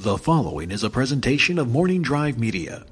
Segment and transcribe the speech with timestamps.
[0.00, 2.86] The following is a presentation of Morning Drive Media.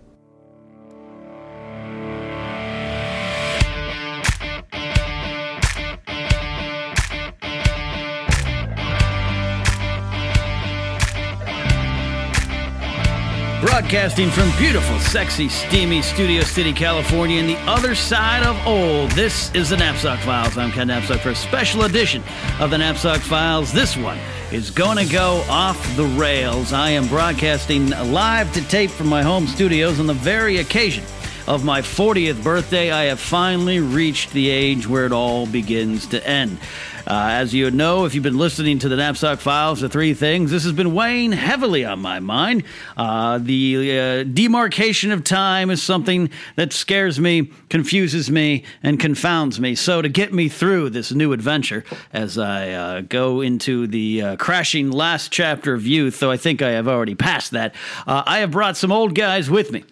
[13.60, 19.12] Broadcasting from beautiful, sexy, steamy Studio City, California, and the other side of old.
[19.12, 20.58] This is the Napzok Files.
[20.58, 22.24] I'm Ken Napzok for a special edition
[22.58, 23.72] of the Napzok Files.
[23.72, 24.18] This one
[24.52, 26.72] is going to go off the rails.
[26.72, 31.04] I am broadcasting live to tape from my home studios on the very occasion
[31.48, 32.92] of my 40th birthday.
[32.92, 36.58] I have finally reached the age where it all begins to end.
[37.06, 40.50] Uh, as you know, if you've been listening to the Napzok Files, the three things,
[40.50, 42.64] this has been weighing heavily on my mind.
[42.96, 49.60] Uh, the uh, demarcation of time is something that scares me, confuses me, and confounds
[49.60, 49.76] me.
[49.76, 55.30] So, to get me through this new adventure as I go into the crashing last
[55.30, 57.74] chapter of youth, though I think I have already passed that,
[58.06, 59.84] I have brought some old guys with me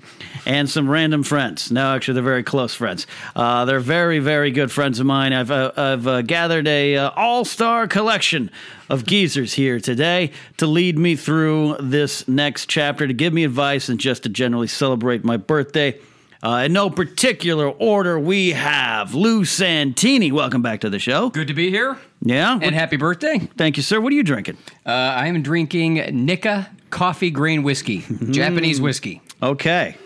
[0.47, 1.71] and some random friends.
[1.71, 3.07] No, actually, they're very close friends.
[3.35, 5.33] Uh, they're very, very good friends of mine.
[5.33, 8.51] I've, uh, I've uh, gathered a uh, all-star collection
[8.89, 13.89] of geezers here today to lead me through this next chapter, to give me advice,
[13.89, 15.99] and just to generally celebrate my birthday.
[16.43, 20.31] Uh, in no particular order, we have Lou Santini.
[20.31, 21.31] Welcome back to the show.
[21.31, 21.97] Good to be here.
[22.21, 22.59] Yeah.
[22.61, 23.39] And happy birthday.
[23.57, 23.99] Thank you, sir.
[23.99, 24.59] What are you drinking?
[24.85, 25.95] Uh, I am drinking
[26.27, 29.23] Nikka coffee grain whiskey, Japanese whiskey.
[29.43, 29.97] Okay.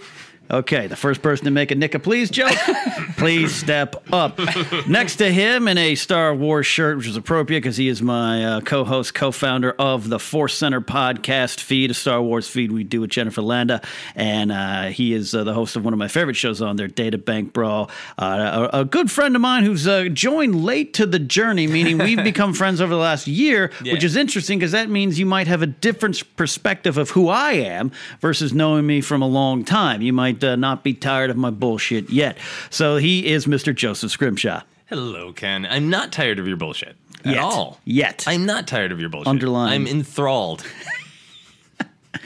[0.51, 2.57] Okay, the first person to make a Nicka Please joke,
[3.19, 4.41] please step up.
[4.89, 8.45] Next to him in a Star Wars shirt, which is appropriate because he is my
[8.45, 12.73] uh, co host, co founder of the Force Center podcast feed, a Star Wars feed
[12.73, 13.83] we do with Jennifer Landa.
[14.15, 16.89] And uh, he is uh, the host of one of my favorite shows on there,
[16.89, 17.91] Data Bank Brawl.
[18.19, 21.99] Uh, a, a good friend of mine who's uh, joined late to the journey, meaning
[21.99, 25.47] we've become friends over the last year, which is interesting because that means you might
[25.47, 30.01] have a different perspective of who I am versus knowing me from a long time.
[30.01, 32.39] You might uh, not be tired of my bullshit yet.
[32.71, 33.75] So he is Mr.
[33.75, 34.63] Joseph Scrimshaw.
[34.87, 35.67] Hello, Ken.
[35.67, 37.39] I'm not tired of your bullshit at Yet.
[37.43, 37.79] all.
[37.85, 38.25] Yet.
[38.27, 39.29] I'm not tired of your bullshit.
[39.29, 39.73] Underline.
[39.73, 40.65] I'm enthralled.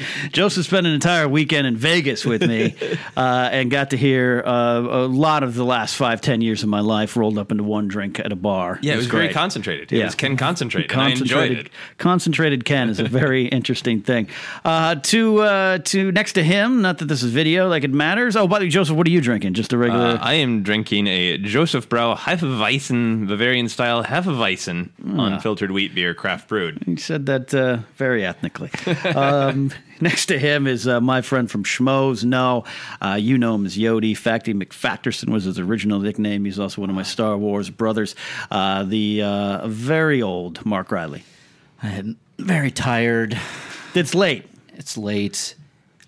[0.32, 2.74] Joseph spent an entire weekend in Vegas with me
[3.16, 6.68] uh, and got to hear uh, a lot of the last five, ten years of
[6.68, 8.78] my life rolled up into one drink at a bar.
[8.82, 9.34] Yeah, it was, very great.
[9.34, 9.92] concentrated.
[9.92, 10.04] It Yeah.
[10.06, 10.90] was Ken concentrated.
[10.92, 11.72] and I enjoyed Concentrated, it.
[11.98, 14.28] concentrated Ken is a very interesting thing.
[14.64, 18.36] Uh, to uh, to next to him, not that this is video, like it matters.
[18.36, 19.54] Oh, by the way, Joseph, what are you drinking?
[19.54, 20.04] Just a regular.
[20.06, 26.82] Uh, I am drinking a Josephsbrau Hefeweizen, Bavarian style Hefeweizen, unfiltered wheat beer, craft brewed.
[26.86, 28.70] He said that uh, very ethnically.
[29.14, 29.70] um,
[30.02, 32.24] next to him is uh, my friend from Schmoes.
[32.24, 32.64] No,
[33.00, 34.12] uh, you know him as Yodi.
[34.12, 36.44] Facty McFacterson was his original nickname.
[36.44, 38.14] He's also one of my Star Wars brothers.
[38.50, 41.24] Uh, the uh, very old Mark Riley.
[41.82, 43.38] I'm very tired.
[43.94, 44.44] It's late.
[44.74, 45.54] It's late.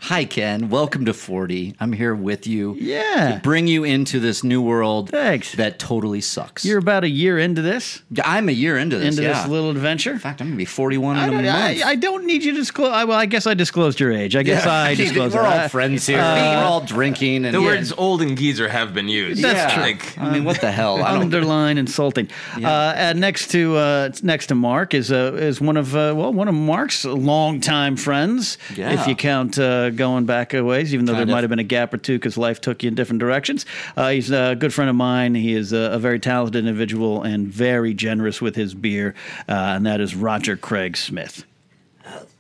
[0.09, 0.69] Hi, Ken.
[0.69, 1.77] Welcome to 40.
[1.81, 2.75] I'm here with you.
[2.79, 3.37] Yeah.
[3.37, 5.55] To bring you into this new world Thanks.
[5.55, 6.63] that totally sucks.
[6.63, 9.17] You're about a year into this, I'm a year into this.
[9.17, 9.41] into yeah.
[9.41, 10.13] this little adventure.
[10.13, 11.83] In fact, I'm going to be 41 I in a don't, month.
[11.83, 12.91] I, I don't need you to disclose.
[12.91, 14.37] I, well, I guess I disclosed your age.
[14.37, 14.73] I guess Yeah.
[14.75, 15.35] I disclosed.
[15.35, 15.47] We're it.
[15.47, 16.19] all Uh, friends here.
[16.19, 17.47] We're all drinking.
[17.47, 17.67] And The yeah.
[17.67, 19.43] words old and geezer have been used.
[19.43, 19.75] That's Yeah.
[19.75, 19.83] true.
[19.85, 21.03] Like, I mean, what the hell?
[21.03, 21.23] I don't.
[21.23, 22.29] underline insulting.
[22.63, 26.49] Uh, next to uh, next to Mark is uh, is one of uh, well one
[26.49, 28.59] of Mark's longtime friends.
[28.77, 29.01] Yeah.
[29.01, 31.37] If you count uh, going back a ways, even though Kind there of.
[31.37, 33.65] might have been a gap or two because life took you in different directions.
[33.97, 35.35] Uh, he's a good friend of mine.
[35.35, 39.15] He is a, a very talented individual and very generous with his beer,
[39.49, 41.45] uh, and that is Roger Craig Smith.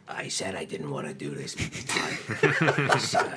[0.06, 1.54] I said I didn't want to do this.
[2.34, 3.34] This, uh,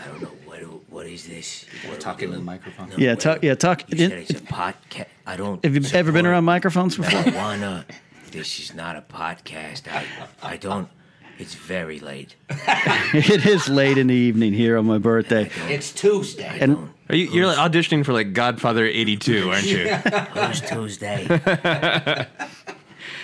[0.00, 0.58] I don't know what
[0.90, 1.64] what is this.
[1.84, 2.90] What are we Talk into the microphone.
[2.90, 3.42] No, Yeah, what- talk.
[3.42, 3.84] Yeah, talk.
[3.90, 5.06] You said it's a podcast.
[5.26, 5.64] I don't.
[5.64, 7.10] Have you ever been around microphones before?
[7.22, 7.84] marijuana?
[8.30, 9.88] This is not a podcast.
[9.90, 10.04] I
[10.42, 10.88] I don't.
[11.38, 12.34] It's very late.
[12.50, 15.48] it is late in the evening here on my birthday.
[15.68, 16.48] It's Tuesday.
[16.48, 16.90] I don't.
[17.08, 19.86] are you, you're like auditioning for like Godfather 82, aren't you?
[20.34, 21.26] Who's Tuesday?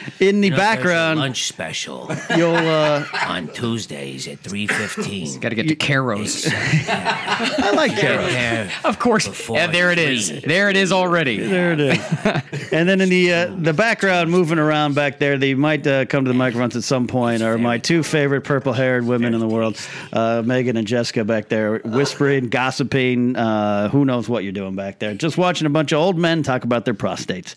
[0.20, 2.54] In the You know, background, lunch special you'll.
[2.54, 5.40] Uh, on Tuesdays at three fifteen.
[5.40, 6.46] Got to get to Caro's.
[6.88, 8.73] I like carrots.
[8.84, 9.49] Of course.
[9.49, 10.43] Yeah, there it is.
[10.43, 11.38] There it is already.
[11.38, 12.73] There it is.
[12.73, 16.25] and then in the uh, the background, moving around back there, they might uh, come
[16.25, 17.43] to the microphones at some point.
[17.43, 19.79] Are my two favorite purple-haired women in the world,
[20.12, 23.37] uh, Megan and Jessica, back there, whispering, gossiping.
[23.37, 25.14] Uh, who knows what you're doing back there?
[25.14, 27.55] Just watching a bunch of old men talk about their prostates.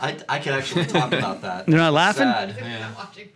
[0.00, 1.68] I, I can actually talk about that.
[1.68, 2.24] You're not laughing?
[2.24, 2.56] Sad.
[2.58, 2.90] Yeah.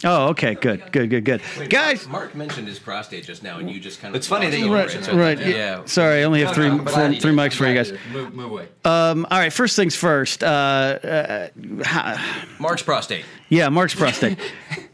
[0.04, 2.06] Oh, okay, good, good, good, good, guys.
[2.08, 4.18] Mark mentioned his prostate just now, and you just kind of.
[4.18, 5.38] It's funny that you over Right, mentioned right.
[5.38, 5.84] Yeah.
[5.86, 7.90] Sorry, I only have three, I'm four, three mics for you guys.
[7.90, 8.12] glad you did.
[8.12, 8.68] Move, move away.
[8.84, 10.42] Um, all right, first things first.
[10.42, 12.18] Uh, uh,
[12.58, 13.24] Mark's prostate.
[13.48, 14.38] yeah, Mark's prostate.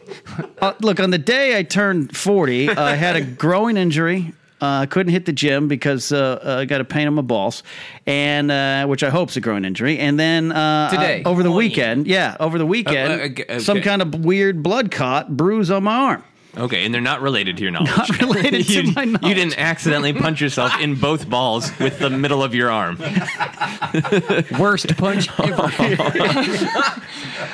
[0.60, 4.32] uh, look, on the day I turned 40, I had a growing injury.
[4.66, 7.22] Uh, I couldn't hit the gym because uh, uh, I got a pain in my
[7.22, 7.62] balls,
[8.06, 9.98] and uh, which I hope is a growing injury.
[9.98, 11.22] And then uh, Today?
[11.22, 14.62] uh, over the weekend, yeah, over the weekend, Uh, uh, okay, some kind of weird
[14.62, 16.24] blood clot bruise on my arm.
[16.58, 17.88] Okay, and they're not related to your knowledge.
[17.96, 19.22] Not related to you, my knowledge.
[19.28, 22.96] You didn't accidentally punch yourself in both balls with the middle of your arm.
[24.58, 25.70] Worst punch ever.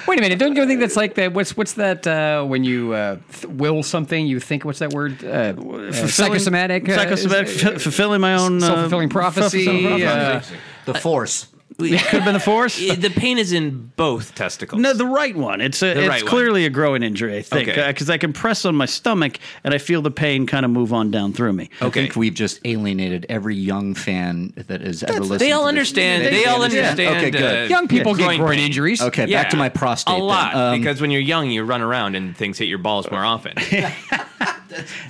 [0.06, 0.38] Wait a minute!
[0.38, 1.32] Don't you think that's like that?
[1.32, 4.26] What's what's that uh, when you uh, th- will something?
[4.26, 5.24] You think what's that word?
[5.24, 6.88] Uh, uh, Fulfilling- psychosomatic.
[6.88, 9.64] Uh, psychosomatic, f- fulfilling my own uh, self-fulfilling prophecy.
[9.64, 10.56] fulfilling Uh, prophecy.
[10.84, 11.46] The force.
[11.78, 12.76] Could have been the force.
[12.96, 14.80] the pain is in both testicles.
[14.80, 15.60] No, the right one.
[15.60, 16.28] It's a, it's right one.
[16.30, 17.86] clearly a growing injury, I think, Okay.
[17.88, 20.92] because I can press on my stomach and I feel the pain kind of move
[20.92, 21.70] on down through me.
[21.80, 22.02] I Okay.
[22.02, 25.40] think we've just alienated every young fan that has ever listened.
[25.40, 26.24] they all to understand.
[26.24, 27.00] They, all understand.
[27.00, 27.64] Okay, good.
[27.66, 28.66] uh, young people get groin groin pain.
[28.66, 29.00] injuries.
[29.02, 30.14] Okay, back to my prostate.
[30.14, 30.26] A then.
[30.26, 33.24] lot Um, because when you're young, you run around and things hit your balls more
[33.24, 33.54] often.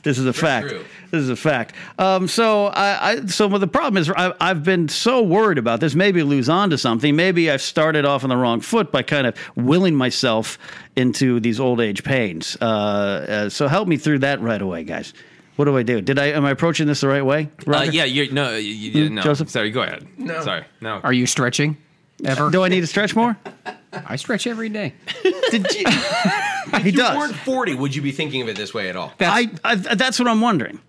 [0.03, 0.69] This is a fact.
[0.69, 0.85] true.
[1.13, 1.75] This is a fact.
[1.99, 5.95] Um, so I, I so the problem is I, I've been so worried about this.
[5.95, 7.17] Maybe lose on to something.
[7.17, 10.59] Maybe I've started off on the wrong foot by kind of willing myself
[10.95, 12.57] into these old age pains.
[12.61, 15.13] Uh, uh, so help me through that right away, guys.
[15.57, 16.01] What do I do?
[16.01, 17.49] Did I am I approaching this the right way?
[17.67, 19.23] uh, yeah, you're no, you, you, Hmm, no.
[19.23, 19.51] Joseph?
[19.51, 20.07] Sorry, go ahead.
[20.19, 21.01] No, sorry, no.
[21.03, 21.77] Are you stretching?
[22.25, 22.51] Ever?
[22.51, 23.37] Do I need to stretch more?
[23.93, 24.95] I stretch every day.
[25.51, 25.85] Did you?
[26.79, 27.17] he you does.
[27.17, 29.13] weren't 40, would you be thinking of it this way at all?
[29.19, 30.81] That's, I, I that's what I'm wondering.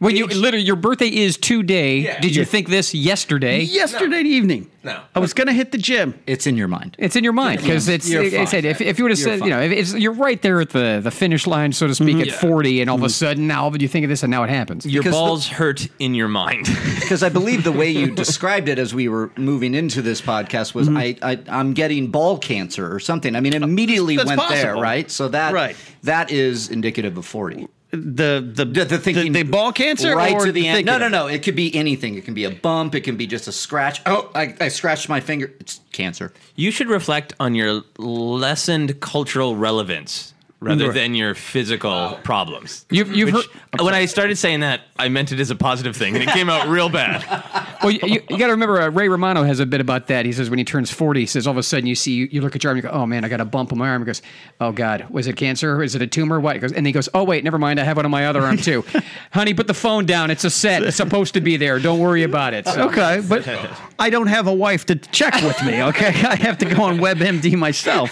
[0.00, 1.98] When you literally your birthday is today.
[1.98, 2.20] Yeah.
[2.20, 2.48] Did you Yeah.
[2.48, 3.62] think this yesterday?
[3.62, 4.98] Yesterday evening, No.
[5.14, 6.14] I was going to hit the gym.
[6.26, 6.96] it's in your mind.
[6.98, 8.08] It's in your mind because it's.
[8.08, 8.46] You're I fine.
[8.46, 10.60] said if, if you would have You're said you know if it's, you're right there
[10.60, 12.30] at the, the finish line so to speak mm-hmm.
[12.30, 13.10] at 40 and all of a mm-hmm.
[13.10, 14.84] sudden now you think of this and now it happens.
[14.86, 16.68] your because the- balls hurt in your mind.
[17.00, 20.74] Because I believe the way you described it as we were moving into this podcast
[20.74, 20.96] was mm-hmm.
[20.96, 23.34] I, I I'm getting ball cancer or something.
[23.34, 24.80] I mean, uh, immediately That's went there, possible.
[24.80, 25.10] right?
[25.10, 25.76] So that Right.
[26.04, 27.66] that is indicative of forty.
[27.90, 30.86] The the The, the thinking the, ball cancer right or to the end.
[30.86, 31.26] No, no, no.
[31.26, 32.14] It could be anything.
[32.14, 32.94] It can be a bump.
[32.94, 34.00] It can be just a scratch.
[34.06, 35.52] Oh, I, I scratched my finger.
[35.58, 36.32] It's cancer.
[36.54, 40.94] You should reflect on your lessened cultural relevance rather Right.
[40.94, 42.84] than your physical problems.
[42.90, 45.96] You've- you've Which- heard- when I started saying that, I meant it as a positive
[45.96, 47.24] thing, and it came out real bad.
[47.82, 50.26] Well, you, you, got to remember, uh, Ray Romano has a bit about that.
[50.26, 52.42] He says when he turns 40, he says all of a sudden you see, you
[52.42, 54.02] look at your arm, you go, oh man, I got a bump on my arm.
[54.02, 54.20] He goes,
[54.60, 55.82] oh God, was it cancer?
[55.82, 56.38] Is it a tumor?
[56.40, 56.56] What?
[56.56, 57.80] He goes, and he goes, oh wait, never mind.
[57.80, 58.84] I have one on my other arm too.
[59.32, 60.30] Honey, put the phone down.
[60.30, 60.82] It's a set.
[60.82, 61.78] It's supposed to be there.
[61.78, 62.66] Don't worry about it.
[62.68, 63.48] So- Okay, but
[63.98, 65.82] I don't have a wife to check with me.
[65.84, 68.10] Okay, I have to go on WebMD myself,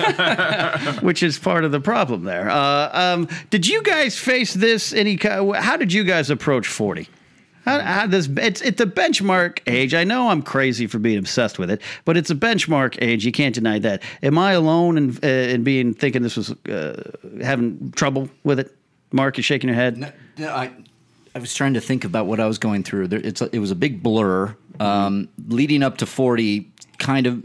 [1.02, 2.37] which is part of the problem there.
[2.46, 4.92] Uh, um, did you guys face this?
[4.92, 5.18] Any?
[5.22, 7.08] How did you guys approach forty?
[7.64, 9.92] Does it's it's a benchmark age?
[9.92, 13.26] I know I'm crazy for being obsessed with it, but it's a benchmark age.
[13.26, 14.02] You can't deny that.
[14.22, 17.02] Am I alone in uh, in being thinking this was uh,
[17.42, 18.74] having trouble with it?
[19.12, 19.98] Mark is shaking your head.
[19.98, 20.70] No, no, I,
[21.34, 23.08] I was trying to think about what I was going through.
[23.08, 24.56] There, it's a, it was a big blur.
[24.80, 27.44] Um, leading up to forty, kind of.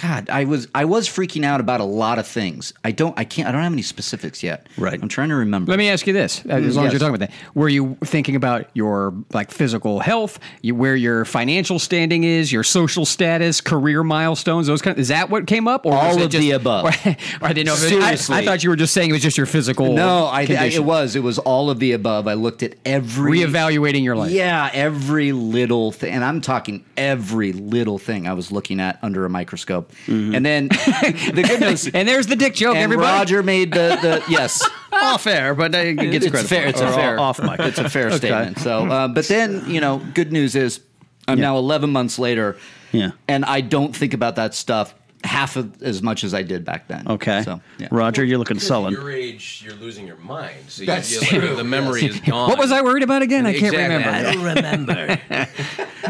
[0.00, 2.72] God, I was I was freaking out about a lot of things.
[2.82, 4.66] I don't I can't I don't have any specifics yet.
[4.78, 5.00] Right.
[5.00, 5.70] I'm trying to remember.
[5.70, 7.98] Let me ask you this: as mm, long as you're talking about that, were you
[8.04, 13.60] thinking about your like physical health, you, where your financial standing is, your social status,
[13.60, 14.96] career milestones, those kind?
[14.96, 16.86] Of, is that what came up, or All it of just, the above.
[17.40, 17.74] Or, I didn't know.
[17.74, 18.36] If it, I, Seriously.
[18.36, 19.92] I thought you were just saying it was just your physical.
[19.92, 22.26] no, I, I it was it was all of the above.
[22.26, 24.30] I looked at every reevaluating your life.
[24.30, 29.24] Yeah, every little thing, and I'm talking every little thing I was looking at under
[29.24, 29.89] a microscope.
[30.06, 33.08] And then the good news, And there's the dick joke, and everybody.
[33.08, 34.66] Roger made the the yes.
[34.92, 36.66] Off air, but it gets it's credit fair.
[36.66, 37.60] It's a fair off mic.
[37.60, 38.16] It's a fair Okay.
[38.16, 38.58] statement.
[38.58, 40.80] So, uh, but then you know, good news is
[41.28, 41.44] I'm Yeah.
[41.44, 42.56] now 11 months later.
[42.92, 43.12] Yeah.
[43.28, 46.88] and I don't think about that stuff half of as much as I did back
[46.88, 47.06] then.
[47.06, 47.42] Okay.
[47.44, 47.86] so yeah.
[47.92, 48.92] Roger, you're looking Because sullen.
[48.94, 50.56] At your age, you're losing your mind.
[50.68, 52.48] So That's you, you- true, The memory is gone.
[52.48, 53.46] What was I worried about again?
[53.46, 54.08] I can't remember.
[54.08, 55.18] I don't remember.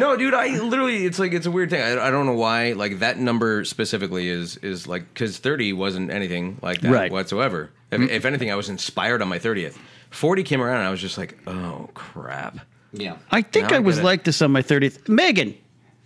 [0.01, 0.35] No, dude.
[0.35, 1.81] I literally, it's like it's a weird thing.
[1.83, 2.73] I, I don't know why.
[2.73, 7.13] Like that number specifically is is like because thirty wasn't anything like that Right.
[7.13, 7.71] whatsoever.
[7.91, 8.11] If, mm-hmm.
[8.11, 9.79] if anything, I was inspired on my thirtieth.
[10.11, 12.59] Forty came around, and I was just like, oh crap.
[12.93, 13.17] yeah.
[13.31, 15.09] I think Now I I'm was gonna- like this on my 30th.
[15.09, 15.55] Megan,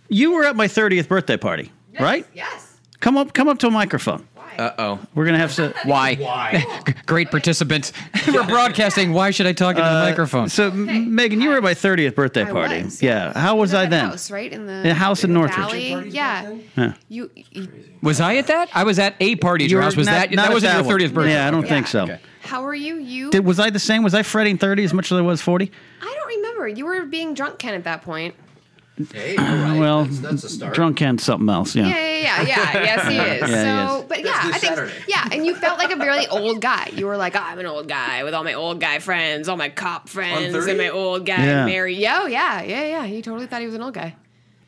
[0.09, 2.25] you were at my 30th birthday party, right?
[2.33, 2.79] Yes.
[2.99, 4.27] Come up, come up to a microphone.
[4.57, 4.99] Uh oh.
[5.13, 5.73] We're gonna have to.
[5.83, 6.15] Why?
[6.19, 6.65] Why?
[7.05, 7.91] Great participant.
[8.27, 9.13] We're broadcasting.
[9.13, 10.49] Why should I talk into the microphone?
[10.49, 12.83] So, M- Megan, you were at my 30th birthday I party.
[12.83, 13.01] was.
[13.01, 13.37] Yeah.
[13.37, 14.05] How was At I the then?
[14.09, 15.57] House, right in the, In a house in the Northridge.
[15.67, 16.09] Valley.
[16.09, 16.55] Yeah.
[16.77, 16.93] Yeah.
[17.09, 17.67] You, you.
[18.01, 18.69] Was I at that?
[18.73, 19.95] I was at a party at You your were house.
[19.95, 20.91] Was not- that not that at wasn't your one.
[20.91, 21.31] thirtieth birthday?
[21.33, 21.69] Yeah, I don't Yeah.
[21.69, 22.03] think so.
[22.03, 22.19] Okay.
[22.41, 22.97] How are you?
[22.97, 23.31] You.
[23.31, 24.03] Did, was I the same?
[24.03, 25.71] Was I fretting 30 as much as I was 40?
[26.01, 26.67] I don't remember.
[26.67, 28.35] You were being drunk, Ken, at that point.
[29.11, 29.79] Hey, all right.
[29.79, 30.73] well, that's, that's a start.
[30.73, 31.75] drunk and something else.
[31.75, 31.87] Yeah.
[31.87, 32.73] Yeah, yeah, yeah, yeah.
[32.83, 33.51] Yes, he is.
[33.51, 34.05] Yeah, so, he is.
[34.09, 36.89] but yeah, I think, yeah, and you felt like a really old guy.
[36.93, 39.57] You were like, oh, I'm an old guy with all my old guy friends, all
[39.57, 41.65] my cop friends, and my old guy Yeah.
[41.65, 41.95] Mary.
[41.95, 43.05] Yo, yeah, yeah, yeah.
[43.05, 44.15] He totally thought he was an old guy.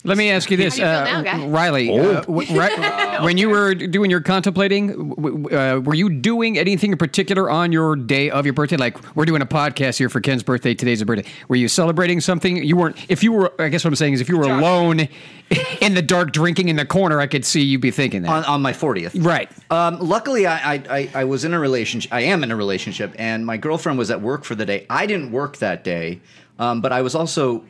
[0.07, 1.45] Let me ask you this, How you feel uh, now, guy?
[1.47, 1.91] Riley.
[1.91, 6.57] Uh, w- right, when you were doing your contemplating, w- w- uh, were you doing
[6.57, 8.77] anything in particular on your day of your birthday?
[8.77, 10.73] Like we're doing a podcast here for Ken's birthday.
[10.73, 11.29] Today's his birthday.
[11.49, 12.57] Were you celebrating something?
[12.63, 12.95] You weren't.
[13.09, 15.01] If you were, I guess what I'm saying is, if you were alone
[15.81, 18.31] in the dark drinking in the corner, I could see you be thinking that.
[18.31, 19.23] on, on my 40th.
[19.25, 19.51] right.
[19.69, 22.13] Um, luckily, I, I, I, I was in a relationship.
[22.13, 24.85] I am in a relationship, and my girlfriend was at work for the day.
[24.89, 26.21] I didn't work that day,
[26.59, 27.65] um, but I was also t-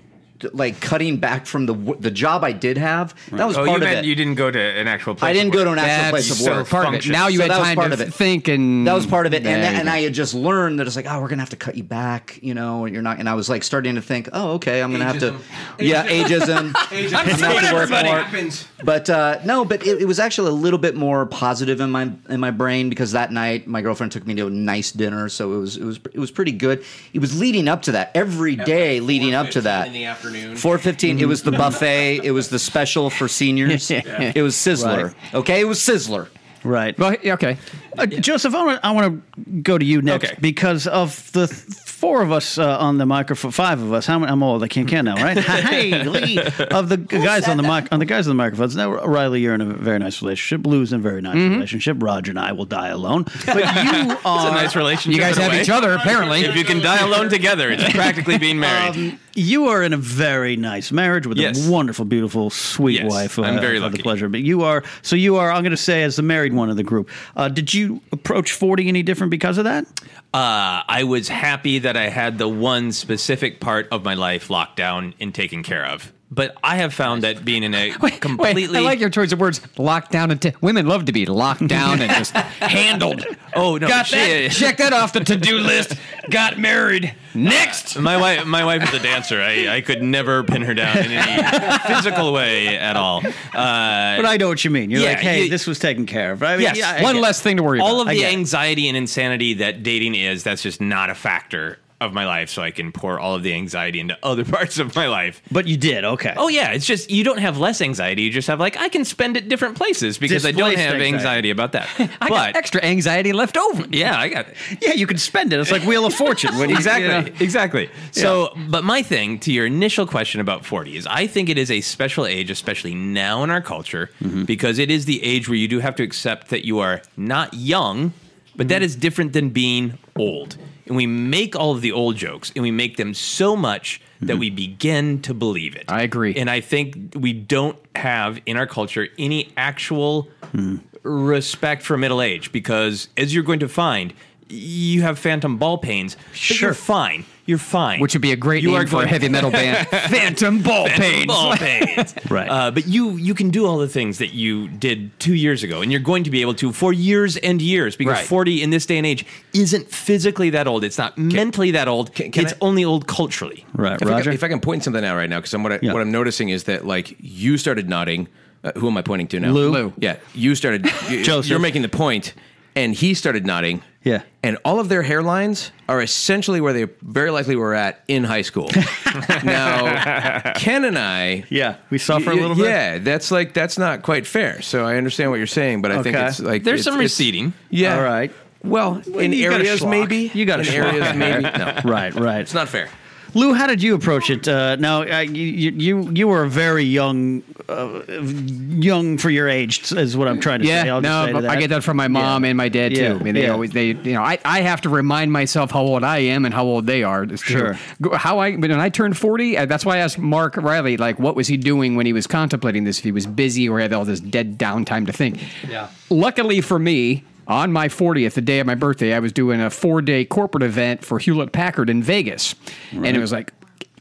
[0.53, 3.15] like cutting back from the the job I did have.
[3.31, 4.05] That was Oh, part you of meant it.
[4.05, 5.29] you didn't go to an actual place.
[5.29, 6.69] I didn't of go to an actual That's place of work.
[6.69, 7.07] part of it.
[7.09, 8.13] Now you So had that was time part to of it.
[8.13, 9.93] think, and That was part of it, and, There then, you and go.
[9.93, 12.39] I had just learned that it's like, oh, we're gonna have to cut you back,
[12.41, 13.19] you know, and you're not.
[13.19, 15.35] And I was like starting to think, oh, okay, I'm gonna have to,
[15.79, 16.73] yeah, ageism.
[16.75, 18.51] I'm gonna have to work more.
[18.83, 22.11] But uh, no, but it, it was actually a little bit more positive in my
[22.29, 25.53] in my brain because that night my girlfriend took me to a nice dinner, so
[25.53, 26.83] it was it was it was pretty good.
[27.13, 29.87] It was leading up to that every day, leading up to that.
[29.87, 30.26] in the afternoon.
[30.57, 31.19] Four fifteen.
[31.19, 32.21] It was the buffet.
[32.23, 33.91] It was the special for seniors.
[33.91, 35.03] It was Sizzler.
[35.05, 35.33] Right.
[35.33, 36.27] Okay, it was Sizzler.
[36.63, 36.97] Right.
[36.97, 37.57] well, okay.
[37.97, 40.35] Uh, Joseph, I want to I want to go to you next Okay.
[40.39, 44.05] because of the four of us uh, on the microphone, five of us.
[44.05, 44.31] How many?
[44.31, 44.63] I'm old.
[44.63, 45.37] I can't count now, right?
[45.37, 48.75] hey, Lee, of the guys on the mic on the guys on the microphones.
[48.75, 50.65] Now, Riley, you're in a very nice relationship.
[50.67, 51.97] Lou's in a very nice relationship.
[52.01, 53.23] Roger and I will die alone.
[53.45, 55.17] But you It's a nice relationship.
[55.17, 55.61] You guys have way.
[55.61, 56.41] each other apparently.
[56.41, 59.17] If you can die alone together, it's practically being married.
[59.33, 61.67] you are in a very nice marriage with Yes.
[61.67, 63.39] a wonderful, beautiful, sweet Yes, wife.
[63.39, 63.97] I'm very I've lucky.
[63.97, 64.83] The pleasure, but you are.
[65.01, 65.51] So you are.
[65.51, 67.09] I'm going to say as the married one of the group.
[67.35, 69.85] Uh, did you approach 40 any different because of that?
[70.33, 74.75] Uh, I was happy that I had the one specific part of my life locked
[74.75, 76.11] down and taken care of.
[76.29, 79.39] But I have found that being in a completely Wait, I like your choice of
[79.39, 79.61] words.
[79.77, 83.25] Locked down and t- women love to be locked down and just handled.
[83.55, 84.51] oh no Got that?
[84.51, 85.93] Check that off the to-do list.
[86.29, 87.15] Got married.
[87.33, 87.97] Next.
[87.97, 89.39] My wife, my wife is a dancer.
[89.41, 93.19] I, I could never pin her down in any physical way at all.
[93.25, 94.89] Uh, But I know what you mean.
[94.89, 96.43] You're Yeah, like, hey, you- this was taken care of.
[96.43, 97.95] I mean, Yes, yeah, One less thing to worry all about.
[97.95, 102.13] All of the anxiety and insanity that dating is, that's just not a factor of
[102.13, 102.49] my life.
[102.49, 105.41] So I can pour all of the anxiety into other parts of my life.
[105.51, 106.03] But you did.
[106.05, 106.33] Okay.
[106.37, 108.21] Oh yeah, it's just you don't have less anxiety.
[108.21, 111.13] You just have like I can spend it different places because I don't have anxiety.
[111.15, 111.87] anxiety about that.
[111.99, 113.85] I but got extra anxiety left over.
[113.89, 114.45] yeah, I got
[114.81, 115.59] yeah, you can spend it.
[115.59, 116.55] It's like Wheel of Fortune.
[116.55, 117.43] You, exactly, you know.
[117.43, 117.89] exactly.
[118.11, 121.71] So, but my thing to your initial question about 40 is I think it is
[121.71, 124.43] a special age, especially now in our culture, Mm-hmm.
[124.45, 127.53] because it is the age where you do have to accept that you are not
[127.55, 128.13] young,
[128.55, 128.67] but Mm-hmm.
[128.69, 130.57] that is different than being old.
[130.87, 134.37] And we make all of the old jokes and we make them so much that
[134.37, 135.85] we begin to believe it.
[135.87, 135.99] Mm-hmm.
[135.99, 136.33] I agree.
[136.35, 140.77] And I think we don't have in our culture any actual Hmm.
[141.03, 144.13] respect for middle age because as you're going to find,
[144.47, 146.15] you have phantom ball pains.
[146.31, 147.25] But you're fine.
[147.47, 147.99] You're fine.
[147.99, 149.87] Which would be a great You name are for a heavy metal band.
[150.11, 151.25] Phantom Ball Pains.
[151.27, 152.13] Ball pains.
[152.29, 152.47] Right.
[152.49, 155.81] Uh, but you you can do all the things that you did two years ago,
[155.81, 158.25] and you're going to be able to for years and years because Right.
[158.27, 160.83] 40 in this day and age isn't physically that old.
[160.83, 162.13] It's not mentally that old.
[162.13, 163.65] can- can it's I- only old culturally.
[163.73, 164.23] right, If I, Roger.
[164.25, 165.93] can, if I can point something out right now, because what, I, Yeah.
[165.93, 168.27] what I'm noticing is that like you started nodding.
[168.63, 169.51] Uh, who am I pointing to now?
[169.51, 169.69] Lou.
[169.71, 169.93] Lou.
[169.97, 170.85] Yeah, you started.
[171.09, 171.49] You, Joseph.
[171.49, 172.33] You're making the point,
[172.75, 173.83] and he started nodding.
[174.07, 174.21] Yeah.
[174.43, 178.41] and all of their hairlines are essentially where they very likely were at in high
[178.43, 178.69] school.
[179.43, 181.43] now, Ken and I.
[181.49, 182.65] yeah, we suffer a y- little bit.
[182.65, 184.61] Yeah, that's like that's not quite fair.
[184.61, 187.11] So I understand what you're saying, but I think it's like There's it's- some it's-
[187.11, 187.53] receding.
[187.69, 187.97] Yeah.
[187.97, 188.31] All right.
[188.63, 190.31] Well, in you got a areas maybe.
[190.33, 191.43] You got a in areas maybe.
[191.57, 192.41] No, Right, right.
[192.41, 192.89] it's not fair.
[193.37, 194.47] Lou, how did you approach it?
[194.47, 199.91] Uh, now, uh, you, you you were a very young, uh, young for your age,
[199.91, 200.85] is what I'm trying to say.
[200.87, 202.49] Yeah, I'll no, say to I get that from my mom Yeah.
[202.49, 203.19] and my dad Yeah, too.
[203.19, 203.51] I mean, they yeah.
[203.51, 206.53] always they you know I, I have to remind myself how old I am and
[206.53, 207.27] how old they are.
[207.27, 207.73] Just to- Sure.
[208.17, 211.35] How I when I turned forty, uh, that's why I asked Mark Riley like what
[211.35, 212.97] was he doing when he was contemplating this?
[212.97, 215.39] If he was busy or had all this dead downtime to think.
[215.69, 215.89] Yeah.
[216.09, 217.23] Luckily for me.
[217.47, 220.63] On my 40th, the day of my birthday, I was doing a four day corporate
[220.63, 222.55] event for Hewlett Packard in Vegas.
[222.91, 223.53] And it was like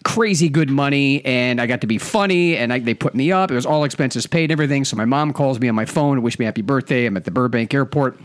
[0.05, 3.51] crazy good money and I got to be funny and I, they put me up.
[3.51, 4.85] It was all expenses paid and everything.
[4.85, 7.07] So my mom calls me on my phone to wish me happy birthday.
[7.07, 8.19] I'm at the Burbank airport.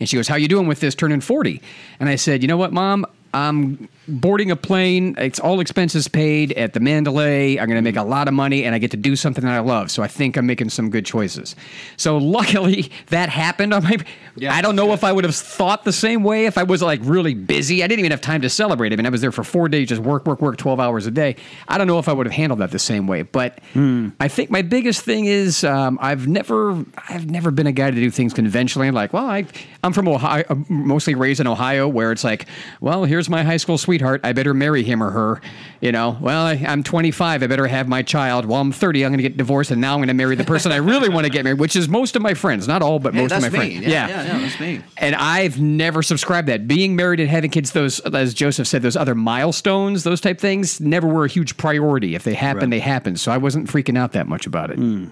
[0.00, 1.62] And she goes, "How you doing with this turning 40?"
[2.00, 3.06] And I said, "You know what, mom?
[3.32, 5.14] I'm boarding a plane.
[5.18, 7.58] It's all expenses paid at the Mandalay.
[7.58, 9.52] I'm going to make a lot of money, and I get to do something that
[9.52, 9.90] I love.
[9.90, 11.54] So I think I'm making some good choices.
[11.96, 13.72] So luckily that happened.
[13.74, 13.96] On my,
[14.36, 16.82] Yeah, I don't know if I would have thought the same way if I was
[16.82, 17.82] like really busy.
[17.82, 18.92] I didn't even have time to celebrate.
[18.92, 21.10] I mean, I was there for four days, just work, work, work, 12 hours a
[21.10, 21.36] day.
[21.68, 23.22] I don't know if I would have handled that the same way.
[23.22, 27.90] But I think my biggest thing is um, I've never, I've never been a guy
[27.90, 28.90] to do things conventionally.
[28.90, 29.46] Like, well, I,
[29.84, 32.46] I'm from Ohio, I'm mostly raised in Ohio, where it's like,
[32.80, 34.22] well, here's my high school sweetheart.
[34.24, 35.40] I better marry him or her.
[35.82, 37.42] You know, well, I, I'm 25.
[37.42, 38.46] I better have my child.
[38.46, 39.04] Well, I'm 30.
[39.04, 41.10] I'm going to get divorced, and now I'm going to marry the person I really
[41.10, 43.42] want to get married, which is most of my friends, not all, but most of
[43.42, 43.56] my me.
[43.56, 43.74] friends.
[43.82, 44.80] Yeah, yeah, yeah, that's me.
[44.96, 46.66] And I've never subscribed that.
[46.66, 50.80] Being married and having kids, those, as Joseph said, those other milestones, those type things,
[50.80, 52.14] never were a huge priority.
[52.14, 53.16] If they happen, they happen.
[53.16, 54.78] So I wasn't freaking out that much about it.
[54.78, 55.08] Hmm.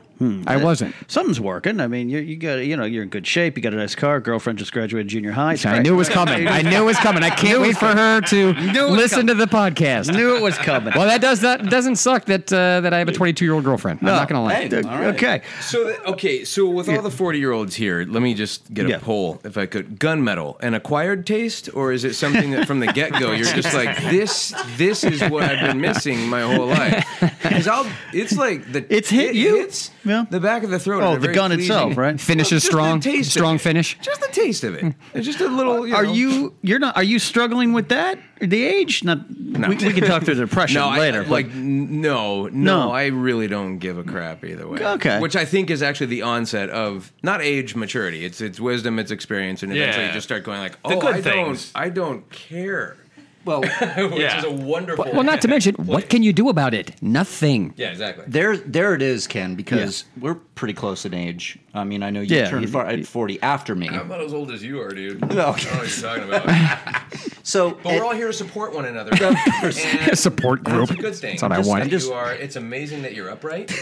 [0.46, 0.94] I wasn't.
[1.06, 1.80] Something's working.
[1.80, 3.56] I mean, you you got you know you're in good shape.
[3.56, 4.20] You got a nice car.
[4.20, 5.56] Girlfriend just graduated junior high.
[5.64, 6.46] I knew it was coming.
[6.46, 7.22] I knew it was coming.
[7.22, 10.12] I can't wait for her to Knew it was listen to the podcast.
[10.14, 10.92] Knew it was coming.
[10.94, 13.64] Well, that does that doesn't suck that uh, that I have a 22 year old
[13.64, 14.00] girlfriend.
[14.00, 14.54] I'm not gonna lie.
[14.66, 15.14] Hey, all right.
[15.14, 15.42] Okay.
[15.62, 18.86] So th- okay, so with all the forty year olds here, let me just get
[18.86, 18.98] a Yeah.
[18.98, 19.98] poll, if I could.
[19.98, 23.72] Gunmetal, an acquired taste, or is it something that from the get go you're just
[23.80, 24.52] like this?
[24.76, 27.06] This is what I've been missing my whole life.
[27.42, 29.56] Because I'll, it's like the It's hit it you?
[29.56, 30.24] hits Yeah.
[30.28, 31.02] the back of the throat.
[31.02, 32.20] Oh, the gun pleasing- itself, right?
[32.30, 33.00] Finish is strong.
[33.22, 33.96] Strong finish.
[34.02, 34.94] Just the taste of it.
[35.14, 35.86] It's just a little.
[35.86, 36.12] You Are know.
[36.12, 36.54] you?
[36.62, 36.96] You're not.
[36.96, 38.18] Are you struggling with that?
[38.40, 39.04] The age?
[39.04, 39.18] Not.
[39.28, 41.22] We, we can talk through the depression No, later.
[41.22, 42.90] I, like n- no, no, No.
[42.90, 44.80] I really don't give a crap either way.
[44.82, 45.20] Okay.
[45.20, 48.24] which I think is actually the onset of not age maturity.
[48.24, 50.08] It's it's wisdom, it's experience, and eventually Yeah.
[50.08, 51.72] you just start going like, The oh, good I things.
[51.72, 52.96] don't, I don't care.
[53.44, 53.72] Well, Which
[54.20, 54.38] Yeah.
[54.38, 55.06] is a wonderful.
[55.12, 57.00] Well, not to mention, what can you do about it?
[57.02, 57.72] Nothing.
[57.76, 58.24] yeah, exactly.
[58.28, 59.54] there, there it is, Ken.
[59.54, 61.58] Because we're pretty close in age.
[61.72, 63.88] I mean, I know you Yeah, turned you- far, at forty after me.
[63.88, 65.20] I'm not as old as you are, dude.
[65.20, 67.02] No, I don't know what you're talking about.
[67.42, 69.10] So, But we're all here to support one another.
[69.12, 70.90] A support group.
[70.90, 71.30] It's a good thing.
[71.32, 71.90] That's what I want.
[71.90, 72.32] Just- you are.
[72.32, 73.72] It's amazing that you're upright.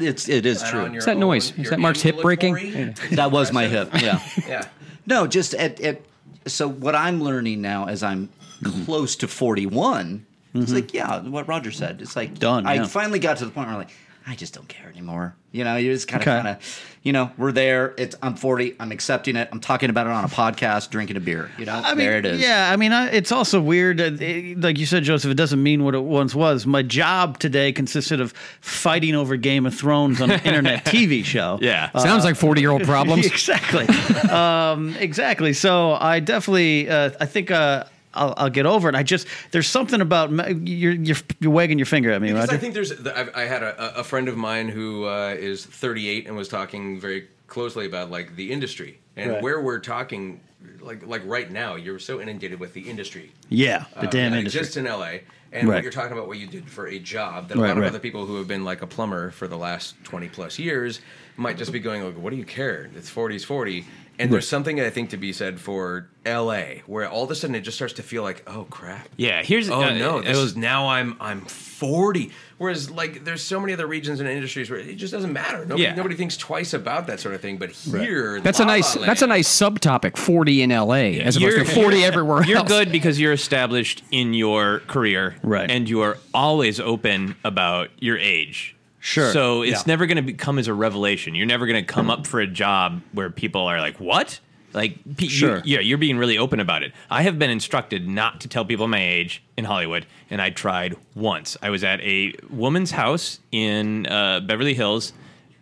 [0.00, 0.80] it's it is true.
[0.84, 1.20] on Is that own.
[1.20, 1.52] noise?
[1.58, 2.56] Is that Mark's hip breaking?
[2.56, 3.16] ambulatory.
[3.16, 3.90] That was my hip.
[4.00, 4.20] Yeah.
[4.48, 4.68] Yeah.
[5.06, 6.00] No, just at, at
[6.46, 8.30] so what I'm learning now as I'm
[8.62, 12.00] close to 41, it's like yeah, what Roger said.
[12.02, 12.86] It's like Done, I yeah.
[12.86, 13.90] finally got to the point where I'm like,
[14.24, 15.34] I just don't care anymore.
[15.50, 16.36] You know, you just kind of Okay.
[16.42, 17.92] kind of, you know, we're there.
[17.98, 18.76] It's I'm 40.
[18.78, 19.48] I'm accepting it.
[19.50, 21.50] I'm talking about it on a podcast, drinking a beer.
[21.58, 22.40] You know, I mean, there it is.
[22.40, 24.00] Yeah, I mean, I, it's also weird.
[24.00, 26.66] uh, it- like you said, Joseph, it doesn't mean what it once was.
[26.66, 31.58] My job today consisted of fighting over Game of Thrones on an internet TV show.
[31.60, 31.90] Yeah.
[31.98, 33.26] Sounds like 40 year old problems.
[33.32, 33.88] exactly.
[34.30, 35.52] um, exactly.
[35.52, 37.50] So I definitely, uh, I think.
[37.50, 38.94] Uh, I'll, I'll get over it.
[38.94, 40.30] I just there's something about
[40.66, 42.56] you're you're, you're wagging your finger at me, Because Roger.
[42.56, 42.92] I think there's.
[43.06, 47.00] I've, I had a, a friend of mine who uh, is 38 and was talking
[47.00, 49.42] very closely about like the industry and Right.
[49.42, 50.40] where we're talking.
[50.80, 53.32] Like like right now, you're so inundated with the industry.
[53.48, 54.60] yeah, the uh, damn industry.
[54.60, 55.14] exists in LA.
[55.52, 55.76] And Right.
[55.76, 57.82] what you're talking about, what you did for a job that a Right, lot of
[57.82, 57.88] right.
[57.88, 61.00] other people who have been like a plumber for the last 20 plus years
[61.36, 62.88] might just be going like, "What do you care?
[62.96, 63.84] It's 40s 40."
[64.18, 67.56] And there's something I think to be said for LA, where all of a sudden
[67.56, 70.18] it just starts to feel like, "Oh crap." Yeah, here's Oh uh, no!
[70.18, 72.30] it was- is now I'm I'm 40.
[72.58, 75.60] Whereas like there's so many other regions and industries where it just doesn't matter.
[75.64, 75.94] Nobody, Yeah.
[75.96, 77.56] nobody thinks twice about that sort of thing.
[77.56, 78.94] But here, That's a La La nice.
[78.96, 80.16] Land- That's a nice subtopic.
[80.16, 82.46] 40 in LA as opposed to 40 everywhere else.
[82.46, 82.68] You're else.
[82.68, 85.70] good because you're established in your career, Right.
[85.70, 88.76] And you are always open about your age.
[89.00, 89.32] Sure.
[89.32, 89.82] So it's Yeah.
[89.86, 91.34] never going to come as a revelation.
[91.34, 94.38] You're never going to come up for a job where people are like, "What?"
[94.74, 95.60] Like, pe- you- Sure.
[95.64, 96.92] yeah, you're being really open about it.
[97.10, 100.94] I have been instructed not to tell people my age in Hollywood, and I tried
[101.14, 101.56] once.
[101.60, 105.12] I was at a woman's house in uh, Beverly Hills,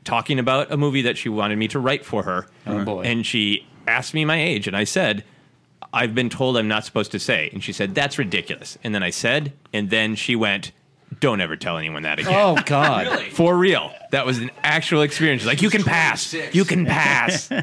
[0.05, 2.47] talking about a movie that she wanted me to write for her.
[2.67, 3.03] Oh, boy.
[3.03, 5.25] And she asked me my age, and I said,
[5.93, 7.51] I've been told I'm not supposed to say.
[7.53, 8.79] And she said, That's ridiculous.
[8.85, 10.73] And then I said, and then she went,
[11.21, 12.33] Don't ever tell anyone that again.
[12.35, 13.21] oh God.
[13.33, 13.93] For real.
[14.13, 15.43] That was an actual experience.
[15.43, 16.33] She's Like, you can pass.
[16.53, 17.51] You can pass.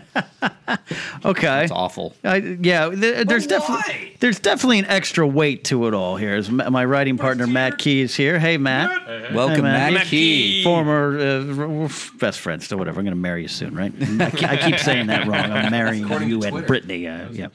[1.26, 1.64] Okay.
[1.64, 2.14] It's awful.
[2.24, 6.36] I, yeah, there, there's definitely there's definitely an extra weight to it all here.
[6.36, 8.38] Is my writing partner Matt Key is here.
[8.40, 9.92] Hey Matt, Welcome, Matt.
[9.92, 10.10] Matt, Matt Key.
[10.60, 10.64] Key.
[10.64, 13.00] former uh, we're best friends, still whatever.
[13.00, 13.94] I'm going to marry you soon, right?
[14.44, 15.52] I, keep saying that wrong.
[15.52, 17.08] I'm marrying you and Brittany.
[17.08, 17.48] Uh, yeah.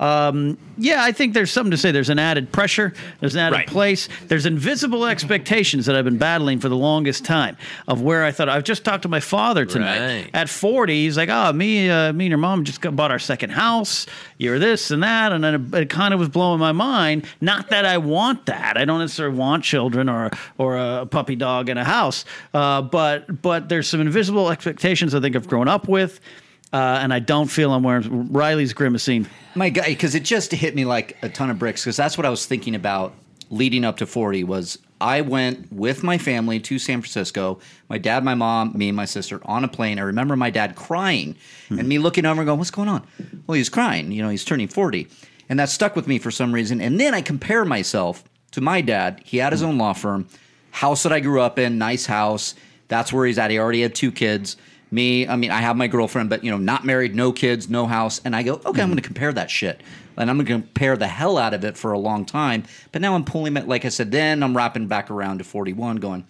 [0.00, 1.92] Um, yeah, I think there's something to say.
[1.92, 2.94] There's an added pressure.
[3.20, 3.66] There's an added Right.
[3.66, 4.08] place.
[4.28, 8.48] There's invisible expectations that I've been battling for the longest time of where I thought
[8.48, 10.00] I've just talked to my father tonight.
[10.00, 10.30] Right.
[10.32, 13.18] At 40, he's like, "Oh, me, uh, me and your mom just got, bought our
[13.18, 14.06] second house.
[14.38, 17.26] You're this and that," and then it, it kind of was blowing my mind.
[17.42, 18.78] Not that I want that.
[18.78, 22.24] I don't necessarily want children or or a puppy dog in a house.
[22.54, 26.20] Uh, but but there's some invisible expectations I think I've grown up with.
[26.72, 28.32] Uh, and I don't feel I'm wearing.
[28.32, 29.26] Riley's grimacing.
[29.54, 31.82] My guy, because it just hit me like a ton of bricks.
[31.82, 33.14] Because that's what I was thinking about
[33.50, 34.44] leading up to forty.
[34.44, 37.58] Was I went with my family to San Francisco.
[37.88, 39.98] My dad, my mom, me, and my sister on a plane.
[39.98, 41.36] I remember my dad crying
[41.70, 43.06] and me looking over and going, "What's going on?"
[43.46, 44.12] Well, he's crying.
[44.12, 45.08] You know, he's turning forty,
[45.48, 46.80] and that stuck with me for some reason.
[46.80, 49.22] And then I compare myself to my dad.
[49.24, 50.28] He had his own law firm,
[50.70, 52.54] house that I grew up in, nice house.
[52.88, 53.50] That's where he's at.
[53.50, 54.56] He already had two kids.
[54.90, 57.86] Me, I mean, I have my girlfriend, but you know, not married, no kids, no
[57.86, 58.20] house.
[58.24, 58.86] And I go, okay, I'm mm-hmm.
[58.86, 59.82] going to compare that shit,
[60.16, 62.64] and I'm going to compare the hell out of it for a long time.
[62.92, 65.96] But now I'm pulling it, like I said, then I'm wrapping back around to 41,
[65.96, 66.24] going,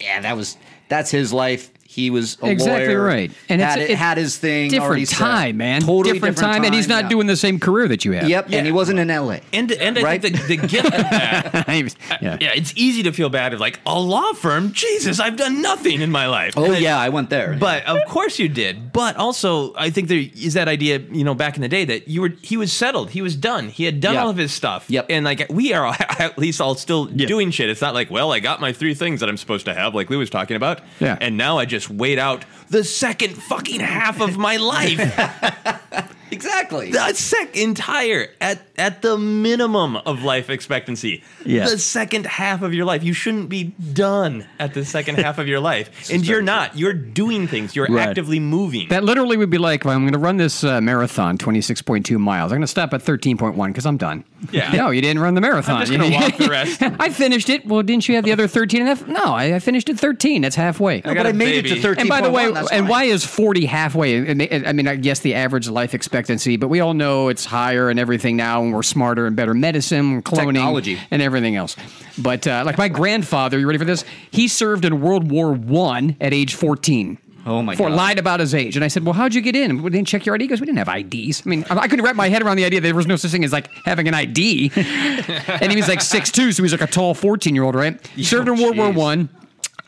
[0.00, 0.56] yeah, that was
[0.88, 1.70] that's his life.
[1.90, 3.32] He was a Exactly lawyer, right.
[3.48, 4.72] And had, it's, it, had his thing.
[4.78, 5.18] already Different set.
[5.18, 5.80] time, man.
[5.80, 7.08] Totally different, time, and he's not yeah.
[7.08, 8.28] doing the same career that you have.
[8.28, 9.40] Yep, and he wasn't in L.A.
[9.52, 10.22] And and I Right?
[10.22, 11.66] think the, the gift of that.
[11.70, 12.36] Uh, yeah.
[12.40, 14.72] Yeah, it's easy to feel bad of like a law firm.
[14.72, 16.54] Jesus, I've done nothing in my life.
[16.56, 17.56] Oh But- yeah, I went there.
[17.58, 18.92] But of course you did.
[18.92, 22.06] But also, I think there is that idea, you know, back in the day that
[22.08, 24.22] you were he was settled, he was done, he had done Yeah.
[24.24, 24.88] all of his stuff.
[24.88, 25.06] Yep.
[25.10, 25.86] And like we are
[26.18, 27.68] at least all still doing shit.
[27.70, 30.08] It's not like, well, I got my three things that I'm supposed to have, like
[30.10, 30.80] Lou was talking about.
[31.00, 31.16] Yeah.
[31.20, 34.98] And now I just wait out the second fucking half of my life.
[36.30, 36.90] exactly.
[36.90, 41.22] the sec entire at at the minimum of life expectancy.
[41.44, 41.68] Yeah.
[41.68, 43.02] The second half of your life.
[43.02, 46.10] You shouldn't be done at the second half of your life.
[46.10, 46.76] and you're not.
[46.76, 47.74] You're doing things.
[47.76, 48.08] You're Right.
[48.08, 48.88] actively moving.
[48.88, 52.52] That literally would be like, well, I'm going to run this uh, marathon, 26.2 miles.
[52.52, 54.24] I'm going to stop at 13.1 because I'm done.
[54.52, 54.72] Yeah.
[54.72, 55.76] No, you didn't run the marathon.
[55.76, 56.82] I'm just gonna walk the rest.
[56.82, 57.66] I finished it.
[57.66, 59.06] Well, didn't you have the other 13 and a half?
[59.06, 60.42] No, I, I finished at 13.
[60.42, 61.00] That's halfway.
[61.02, 61.70] got but I a made baby.
[61.72, 62.00] it to 13.
[62.00, 64.16] And by the way, and why is 40 halfway?
[64.16, 67.44] And they- I mean, I guess the average life expectancy, but we all know it's
[67.44, 70.98] higher and everything now, and we're smarter and better medicine, cloning, Technology.
[71.10, 71.76] and everything else.
[72.18, 74.04] But uh, like my grandfather, you ready for this?
[74.30, 77.18] He served in World War One at age 14.
[77.46, 77.96] Oh, my For God.
[77.96, 79.82] lied about his age, and I said, "Well, how'd you get in?
[79.82, 82.04] We didn't check your ID." He goes, "We didn't have IDs." I mean, I couldn't
[82.04, 84.08] wrap my head around the idea that there was no such thing as like having
[84.08, 84.70] an ID.
[84.76, 87.74] and he was like six two, so he was like a tall fourteen year old,
[87.74, 87.98] right?
[88.08, 88.90] He served in World War.
[88.92, 89.30] One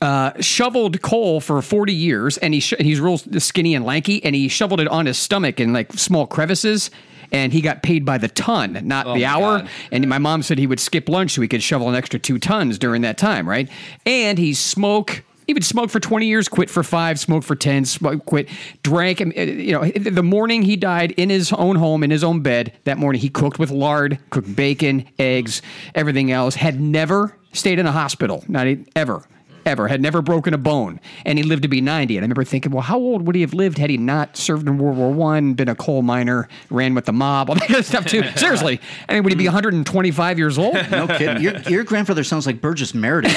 [0.00, 4.34] uh, shoveled coal for 40 years and he sh- he's real skinny and lanky and
[4.34, 6.90] he shoveled it on his stomach in like small crevices
[7.30, 9.68] and he got paid by the ton not the hour God.
[9.92, 12.40] and my mom said he would skip lunch so he could shovel an extra two
[12.40, 13.68] tons during that time right
[14.04, 17.84] and he smoke he would smoke for 20 years, quit for five, smoke for 10,
[17.84, 18.48] smoke, quit,
[18.82, 19.20] drank.
[19.20, 22.72] uh, You know, the morning he died in his own home, in his own bed,
[22.84, 25.60] that morning he cooked with lard, cooked bacon, eggs,
[25.94, 29.22] everything else, had never stayed in a hospital, not ever
[29.66, 32.16] ever, had never broken a bone, and he lived to be 90.
[32.16, 34.68] And I remember thinking, well, how old would he have lived had he not served
[34.68, 37.80] in World War One, been a coal miner, ran with the mob, all that kind
[37.80, 38.22] of stuff too?
[38.36, 40.74] Seriously, I mean, would he be 125 years old?
[40.90, 41.42] no kidding.
[41.42, 43.32] Your, your grandfather sounds like Burgess Meredith.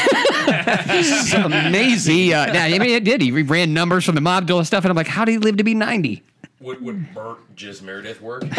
[0.46, 2.16] this is amazing.
[2.16, 3.22] He, uh, yeah, I mean, it did.
[3.22, 5.38] He ran numbers from the mob, all that stuff, and I'm like, how did he
[5.38, 6.24] live to be 90?
[6.66, 8.44] Would, would Burt Jizz Meredith work?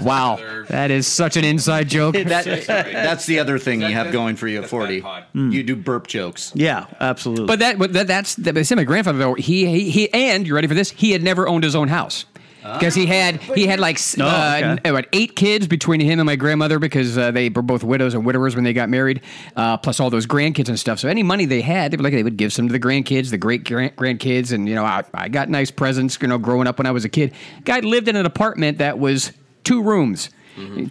[0.00, 0.36] Wow,
[0.68, 2.14] that is such an inside joke.
[2.14, 5.00] That, that's the other thing you have going for you at 40.
[5.00, 5.24] bad pod.
[5.34, 6.52] You do burp jokes.
[6.54, 7.46] Yeah, absolutely.
[7.46, 9.34] But that, but that that's that, but my grandfather though.
[9.34, 10.90] He, he he and you ready for this?
[10.90, 12.24] He had never owned his own house.
[12.72, 14.80] Because he had he had like s- Oh, uh, okay.
[14.86, 18.14] n- what, eight kids between him and my grandmother because uh, they were both widows
[18.14, 19.20] and widowers when they got married,
[19.54, 20.98] uh, plus all those grandkids and stuff.
[20.98, 23.30] So any money they had, they would like they would give some to the grandkids,
[23.30, 26.16] the great grand- grandkids, and you know I, I got nice presents.
[26.22, 28.98] You know, growing up when I was a kid, guy lived in an apartment that
[28.98, 29.32] was
[29.64, 30.30] two rooms.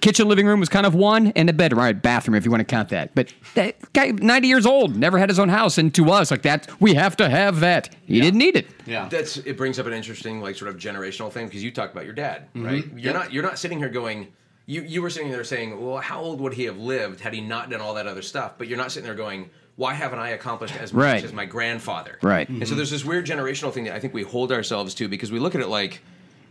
[0.01, 2.51] Kitchen, living room was kind of one, and a bedroom, all right, bathroom if you
[2.51, 3.13] want to count that.
[3.15, 6.41] But that guy, ninety years old, never had his own house, and to us, like
[6.43, 7.95] that, we have to have that.
[8.05, 8.67] He didn't need it.
[8.85, 9.07] Yeah.
[9.09, 12.05] That's it brings up an interesting like sort of generational thing because you talked about
[12.05, 12.65] your dad, mm-hmm.
[12.65, 12.85] right?
[12.87, 13.15] You're Yep.
[13.15, 14.27] not you're not sitting here going
[14.65, 17.41] you you were sitting there saying, "Well, how old would he have lived had he
[17.41, 20.29] not done all that other stuff?" But you're not sitting there going, "Why haven't I
[20.29, 21.23] accomplished as much Right.
[21.23, 22.47] as my grandfather?" Right.
[22.47, 22.77] And so mm-hmm.
[22.77, 25.55] there's this weird generational thing that I think we hold ourselves to because we look
[25.55, 26.01] at it like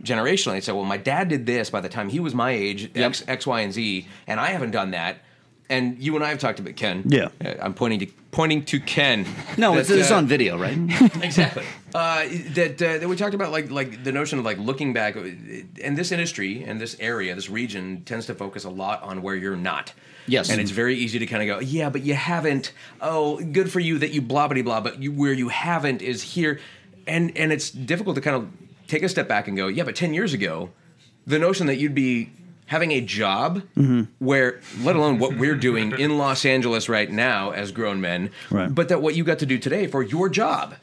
[0.05, 2.91] generationally and say, "Well, my dad did this by the time he was my age,
[2.95, 5.19] X, X, Y, and Z, and I haven't done that."
[5.69, 7.03] And you and I have talked about Ken.
[7.07, 7.29] Yeah.
[7.43, 9.25] Uh, I'm pointing to pointing to Ken.
[9.57, 10.77] No, that, it's, it's uh, on video, right?
[11.23, 11.65] exactly.
[11.95, 15.17] Uh, that uh, that we talked about, like like the notion of like looking back,
[15.17, 15.21] uh,
[15.83, 19.35] and this industry and this area, this region tends to focus a lot on where
[19.35, 19.93] you're not.
[20.27, 20.51] Yes.
[20.51, 22.73] and it's very easy to kind of go, yeah, but you haven't.
[23.01, 24.81] Oh, good for you that you blah blah blah.
[24.81, 26.61] But you, where you haven't is here,
[27.07, 28.49] and and it's difficult to kind of
[28.87, 30.71] take a step back and go, yeah, but ten years ago,
[31.27, 32.31] the notion that you'd be
[32.67, 34.03] having a job mm-hmm.
[34.19, 38.75] where let alone what we're doing in Los Angeles right now as grown men Right.
[38.75, 40.75] but that what you got to do today for your job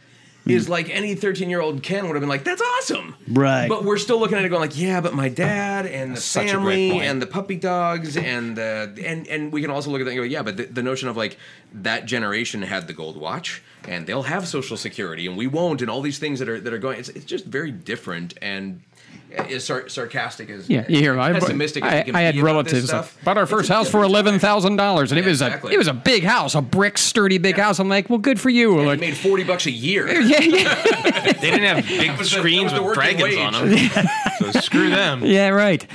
[0.49, 0.57] Hmm.
[0.57, 3.15] is like any 13 year old Ken would have been like, that's awesome.
[3.27, 3.67] Right.
[3.67, 6.51] But we're still looking at it going like, yeah, but my dad and the such
[6.51, 7.03] a great family point.
[7.03, 10.19] and the puppy dogs and the and and we can also look at that and
[10.19, 11.37] go, yeah, but the, the notion of like
[11.73, 15.89] that generation had the gold watch and they'll have social security and we won't and
[15.89, 16.99] all these things that are that are going.
[16.99, 18.81] It's it's just very different and.
[19.31, 22.33] As sar- sarcastic as Yeah, you hear I, pessimistic as I, you can I had
[22.33, 25.19] be about this relatives like, stuff, bought our first house for eleven thousand dollars, and
[25.19, 25.71] it was exactly.
[25.71, 27.79] a it was a big house, a brick, sturdy big house.
[27.79, 28.79] I'm like, well, good for you.
[28.79, 30.07] You like, made forty bucks a year.
[30.21, 34.07] yeah, yeah, They didn't have big was the- screens with the working dragons on them.
[34.53, 35.23] so screw them.
[35.23, 35.85] yeah, right.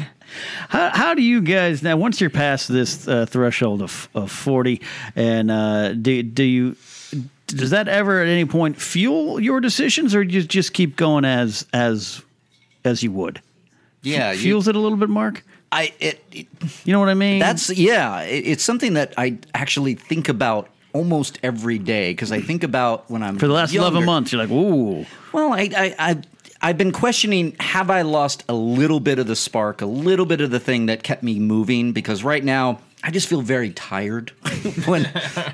[0.69, 1.97] How, how do you guys now?
[1.97, 4.81] Once you're past this uh, threshold of, of forty,
[5.17, 6.77] and uh, do do you
[7.47, 11.25] does that ever at any point fuel your decisions, or do you just keep going
[11.25, 12.23] as as
[12.85, 13.41] as you would?
[14.03, 15.45] Yeah, you- fuels it a little bit, Mark.
[15.73, 16.47] I it, it
[16.85, 17.41] You know what I mean?
[17.41, 18.21] That's yeah.
[18.23, 23.11] It, it's something that I actually think about almost every day because I think about
[23.11, 24.31] when I'm for the last eleven months.
[24.33, 26.23] You're like, ooh, Well, I, I, I
[26.63, 30.41] I've been questioning: Have I lost a little bit of the spark, a little bit
[30.41, 31.93] of the thing that kept me moving?
[31.93, 32.81] Because right now.
[33.07, 34.31] I just feel very tired
[34.87, 35.05] when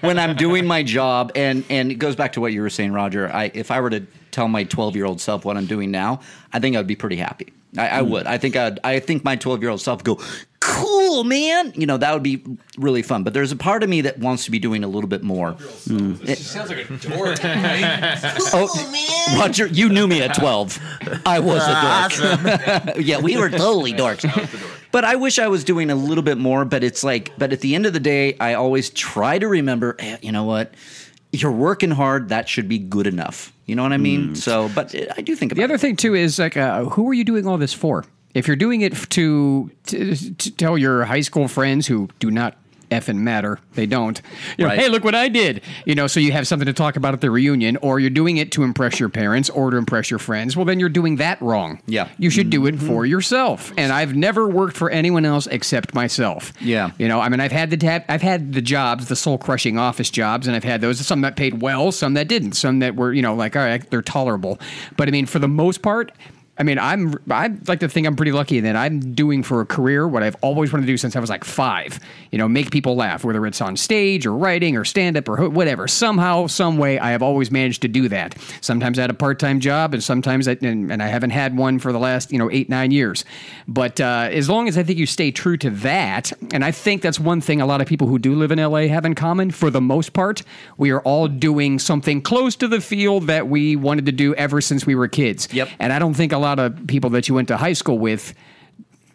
[0.03, 2.93] when I'm doing my job, and and it goes back to what you were saying,
[2.93, 3.29] Roger.
[3.29, 6.21] I if I were to tell my 12 year old self what I'm doing now,
[6.53, 7.53] I think I'd be pretty happy.
[7.79, 8.27] I, I would.
[8.27, 8.81] I think I'd.
[8.83, 10.25] I think my 12 year old self would go,
[10.61, 11.73] cool, man.
[11.77, 12.43] You know that would be
[12.79, 13.23] really fun.
[13.23, 15.57] But there's a part of me that wants to be doing a little bit more.
[15.87, 17.43] it sounds like a dork.
[17.43, 18.19] right?
[18.53, 20.79] Oh, Roger, you knew me at 12.
[21.25, 22.97] I was a dork.
[23.05, 24.25] yeah, we were totally dorks.
[24.93, 26.65] But I wish I was doing a little bit more.
[26.65, 29.95] But it's like, but at the end of the day, I always try to remember,
[30.01, 30.75] eh, you know what?
[31.33, 32.29] You're working hard.
[32.31, 33.53] That should be good enough.
[33.67, 34.35] You know what I mean?
[34.35, 35.81] So, but eh, I do think about The other it.
[35.81, 38.05] thing too is like, uh, who are you doing all this for?
[38.35, 42.57] If you're doing it to, to to tell your high school friends who do not
[42.91, 44.21] effing matter, they don't.
[44.59, 44.79] You know, Right.
[44.79, 45.63] hey, look what I did.
[45.87, 48.37] You know, so you have something to talk about at the reunion, or you're doing
[48.37, 50.57] it to impress your parents or to impress your friends.
[50.57, 51.81] Well, then you're doing that wrong.
[51.87, 52.09] Yeah.
[52.19, 52.87] you should do it mm-hmm.
[52.87, 53.73] for yourself.
[53.77, 56.53] And I've never worked for anyone else except myself.
[56.61, 56.91] Yeah.
[56.99, 59.79] you know, I mean, I've had the tab- I've had the jobs, the soul crushing
[59.79, 61.01] office jobs, and I've had those.
[61.07, 63.89] Some that paid well, some that didn't, some that were you know like all right,
[63.91, 64.59] they're tolerable.
[64.97, 66.13] But I mean, for the most part.
[66.61, 69.67] I mean, I'm I like to think I'm pretty lucky that I'm doing for a
[69.67, 71.99] career what I've always wanted to do since I was like five.
[72.33, 75.49] You know, make people laugh, whether it's on stage or writing or stand up or
[75.49, 75.89] whatever.
[75.89, 78.37] Somehow, some way, I have always managed to do that.
[78.61, 81.57] Sometimes I had a part time job, and sometimes I, and, and I haven't had
[81.57, 83.25] one for the last you know eight nine years.
[83.67, 87.01] But uh, as long as I think you stay true to that, and I think
[87.01, 89.51] that's one thing a lot of people who do live in LA have in common.
[89.51, 90.43] For the most part,
[90.77, 94.61] we are all doing something close to the field that we wanted to do ever
[94.61, 95.49] since we were kids.
[95.55, 95.71] Yep.
[95.79, 98.35] And I don't think a lot of people that you went to high school with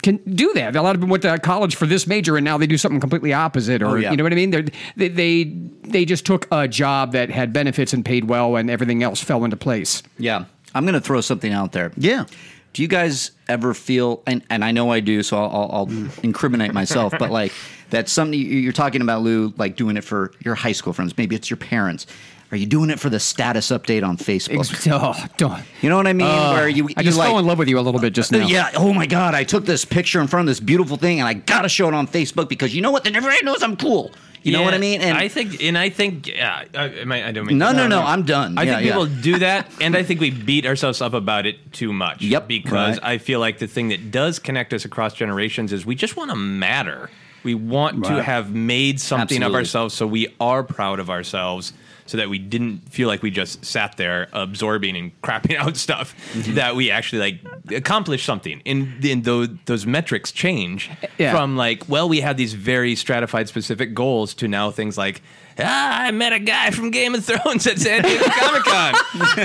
[0.04, 0.76] can do that.
[0.76, 3.00] A lot of them went to college for this major, and now they do something
[3.00, 4.12] completely opposite, or Oh, yeah.
[4.12, 4.52] you know what I mean?
[4.52, 5.44] They're, they they
[5.82, 9.44] they just took a job that had benefits and paid well, and everything else fell
[9.44, 10.04] into place.
[10.18, 10.46] Yeah.
[10.76, 11.92] I'm going to throw something out there.
[11.98, 12.26] yeah.
[12.74, 15.88] Do you guys ever feel, and, and I know I do, so I'll, I'll, I'll
[15.88, 16.24] mm.
[16.26, 17.54] incriminate myself, but like
[17.90, 21.18] that's something you're talking about, Lou, like doing it for your high school friends.
[21.18, 22.06] Maybe it's your parents.
[22.52, 24.60] Are you doing it for the status update on Facebook?
[24.60, 25.64] Ex- oh, don't.
[25.82, 26.28] You know what I mean?
[26.28, 28.38] Where you, I just like, fell in love with you a little bit just uh,
[28.38, 28.48] now.
[28.48, 28.72] Yeah.
[28.76, 29.34] Oh my God!
[29.34, 31.94] I took this picture in front of this beautiful thing, and I gotta show it
[31.94, 33.04] on Facebook because you know what?
[33.04, 34.12] Then everybody knows I'm cool.
[34.44, 35.02] You know what I mean?
[35.02, 37.58] And I think, and I think, yeah, I, I, I don't mean.
[37.58, 38.60] no, no, no, I'm done.
[38.60, 38.92] I Yeah, think yeah.
[38.92, 42.22] people do that, and I think we beat ourselves up about it too much.
[42.22, 42.48] Yep.
[42.48, 43.14] Because Right.
[43.14, 46.30] I feel like the thing that does connect us across generations is we just want
[46.30, 47.10] to matter.
[47.42, 49.48] We want to have made something Absolutely.
[49.48, 51.74] of ourselves, so we are proud of ourselves.
[52.08, 56.16] So that we didn't feel like we just sat there absorbing and crapping out stuff.
[56.34, 56.54] Mm-hmm.
[56.54, 57.40] That we actually like
[57.76, 61.32] accomplished something, and then those those metrics change Yeah.
[61.32, 65.22] from like, well, we had these very stratified specific goals to now things like,
[65.60, 68.94] ah, I met a guy from Game of Thrones at San Diego Comic Con.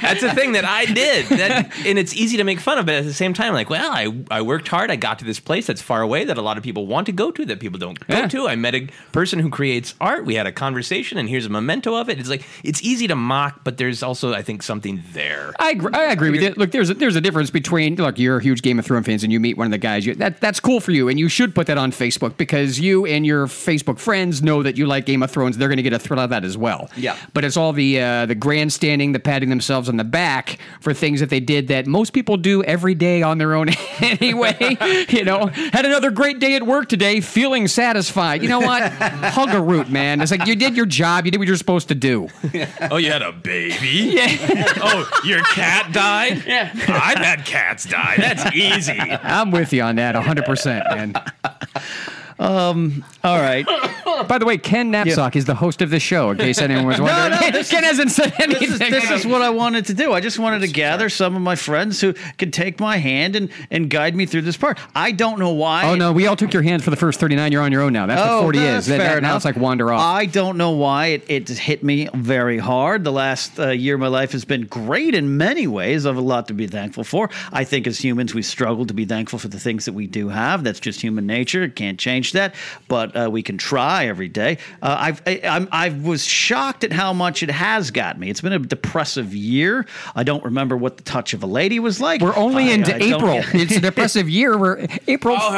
[0.00, 1.26] That's a thing that I did.
[1.26, 3.90] That, and it's easy to make fun of, but at the same time, like, well,
[3.92, 4.90] I, I worked hard.
[4.90, 7.12] I got to this place that's far away that a lot of people want to
[7.12, 8.28] go to that people don't go Yeah.
[8.28, 8.48] to.
[8.48, 10.24] I met a person who creates art.
[10.24, 12.18] We had a conversation, and here's a memento of it.
[12.18, 15.52] It's like, it's easy to mock, but there's also, I think, something there.
[15.58, 16.54] I agree, I agree with you.
[16.56, 19.22] Look, there's a, there's a difference between look, you're a huge Game of Thrones fans
[19.24, 20.06] and you meet one of the guys.
[20.06, 23.06] You, that that's cool for you, and you should put that on Facebook because you
[23.06, 25.58] and your Facebook friends know that you like Game of Thrones.
[25.58, 26.90] They're going to get a thrill out of that as well.
[26.96, 27.16] Yeah.
[27.34, 31.20] But it's all the uh, the grandstanding, the patting themselves on the back for things
[31.20, 33.68] that they did that most people do every day on their own
[34.00, 34.76] anyway.
[35.08, 38.42] you know, had another great day at work today, feeling satisfied.
[38.42, 38.92] You know what?
[38.92, 40.20] Hug a root, man.
[40.20, 41.24] It's like you did your job.
[41.24, 42.28] You did what you're supposed to do.
[42.90, 44.12] Oh, you had a baby?
[44.12, 44.72] Yeah.
[44.76, 46.44] oh, your cat died?
[46.46, 46.70] Yeah.
[46.88, 48.16] I've had cats die.
[48.18, 48.98] That's easy.
[48.98, 51.14] I'm with you on that 100%, man.
[52.38, 53.66] All right.
[54.28, 56.30] By the way, Ken Napzok is the host of this show.
[56.30, 58.68] In case anyone was wondering, no, this Ken hasn't said anything.
[58.68, 60.12] This is, this is what I wanted to do.
[60.12, 63.50] I just wanted to gather some of my friends who could take my hand and,
[63.70, 64.78] and guide me through this part.
[64.94, 65.84] I don't know why.
[65.90, 67.52] Oh no, we all took your hand for the first 39.
[67.52, 68.06] You're on your own now.
[68.06, 68.86] That's what 40 Oh, that's is.
[68.88, 70.00] That- fair that- now it's like wander off.
[70.00, 73.04] I don't know why it, it hit me very hard.
[73.04, 76.06] The last uh, year of my life has been great in many ways.
[76.06, 77.30] I have a lot to be thankful for.
[77.52, 80.28] I think as humans, we struggle to be thankful for the things that we do
[80.28, 80.64] have.
[80.64, 81.64] That's just human nature.
[81.64, 82.54] It can't change that,
[82.86, 84.58] but uh, we can try every day.
[84.80, 88.30] Uh, I've, I, I'm, I was shocked at how much it has got me.
[88.30, 89.84] It's been a depressive year.
[90.14, 92.20] I don't remember what the touch of a lady was like.
[92.20, 93.60] We're only I- into I don't- April.
[93.60, 94.56] it's a depressive year.
[94.56, 95.36] We're April.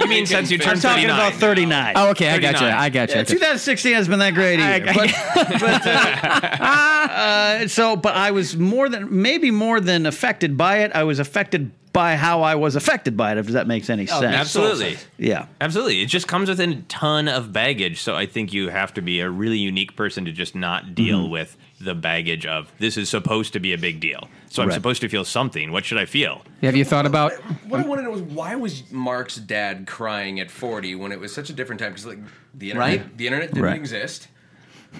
[0.00, 1.28] You mean since you turned I'm talking 39?
[1.28, 1.92] about 39.
[1.96, 2.66] Oh, okay, I got you.
[2.66, 3.16] I got you.
[3.16, 4.86] Yeah, 2016 has been that great either.
[4.92, 5.10] but,
[5.60, 10.92] but, uh, uh, so, but I was more than maybe more than affected by it.
[10.94, 13.38] I was affected by how I was affected by it.
[13.38, 14.22] If that makes any sense.
[14.22, 14.98] Absolutely.
[15.16, 15.46] Yeah.
[15.60, 16.00] Absolutely.
[16.00, 18.00] It just comes with a ton of baggage.
[18.00, 21.22] So I think you have to be a really unique person to just not deal
[21.22, 21.32] Mm-hmm.
[21.32, 24.28] with the baggage of this is supposed to be a big deal.
[24.48, 24.74] So I'm Right.
[24.76, 25.72] supposed to feel something.
[25.72, 26.42] What should I feel?
[26.62, 27.32] Have you thought about?
[27.66, 31.18] What I want to know is why was Mark's dad crying at 40 when it
[31.18, 31.90] was such a different time?
[31.90, 32.20] Because like
[32.54, 33.16] the internet, Right.
[33.18, 33.74] the internet didn't Right.
[33.76, 34.28] exist.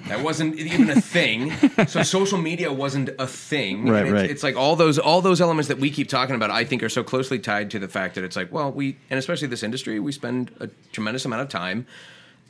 [0.08, 1.52] That wasn't even a thing.
[1.88, 3.88] So social media wasn't a thing.
[3.88, 4.30] Right, it's, right.
[4.30, 6.50] It's like all those all those elements that we keep talking about.
[6.50, 9.18] I think are so closely tied to the fact that it's like, well, we and
[9.18, 11.86] especially this industry, we spend a tremendous amount of time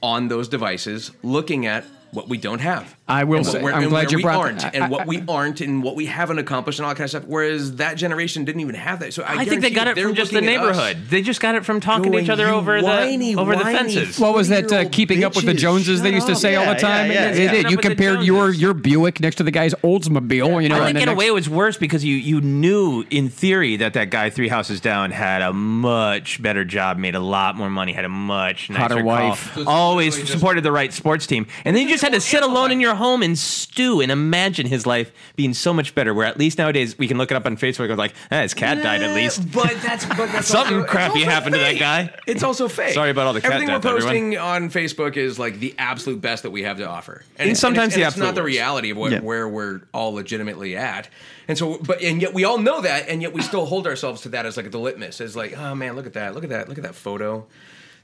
[0.03, 2.97] on those devices looking at what we don't have.
[3.09, 4.75] I will And what say- we're- I'm and glad where you we brought aren't, that-
[4.75, 7.25] and what we aren't, and what we haven't accomplished, and all that kind of stuff.
[7.27, 9.15] Whereas that generation didn't even have that.
[9.15, 10.99] So I, I, think they got it from just the looking at us neighborhood.
[11.09, 14.19] They just got it from talking to each other over whiny, the over the fences.
[14.21, 14.65] What was that?
[14.65, 16.39] Uh, 40-year-old keeping up with the bitches, Joneses they used to up.
[16.39, 17.11] say all the time.
[17.11, 17.51] yeah, yeah, They yeah.
[17.53, 17.71] did.
[17.71, 20.63] You up with the compared your your Buick next to the guy's Oldsmobile.
[20.63, 22.41] You know, I and think the in a way it was worse because you you
[22.43, 27.15] knew in theory that that guy three houses down had a much better job, made
[27.15, 29.57] a lot more money, had a much nicer Hotter wife.
[29.67, 32.81] Always supported the right sports team, and then you just had to sit alone in
[32.81, 36.13] your home and stew and imagine his life being so much better.
[36.13, 38.55] Where at least nowadays we can look it up on Facebook and like, eh, his
[38.55, 39.51] cat died at least.
[39.51, 42.15] But that's but that's Something also, crappy also happened to that guy.
[42.27, 42.95] It's also fake.
[42.95, 44.13] Sorry about all the cat Everything death, we're everyone.
[44.13, 47.61] posting on Facebook is like the absolute best that we have to offer, And it's-
[47.61, 49.21] sometimes it's, the and it's not the reality of what, Yeah.
[49.21, 51.09] where we're all legitimately at.
[51.49, 54.21] And so, but and yet we all know that, and yet we still hold ourselves
[54.23, 55.21] to that as like the litmus.
[55.23, 57.47] As like, oh man, look at that, look at that, look at that photo.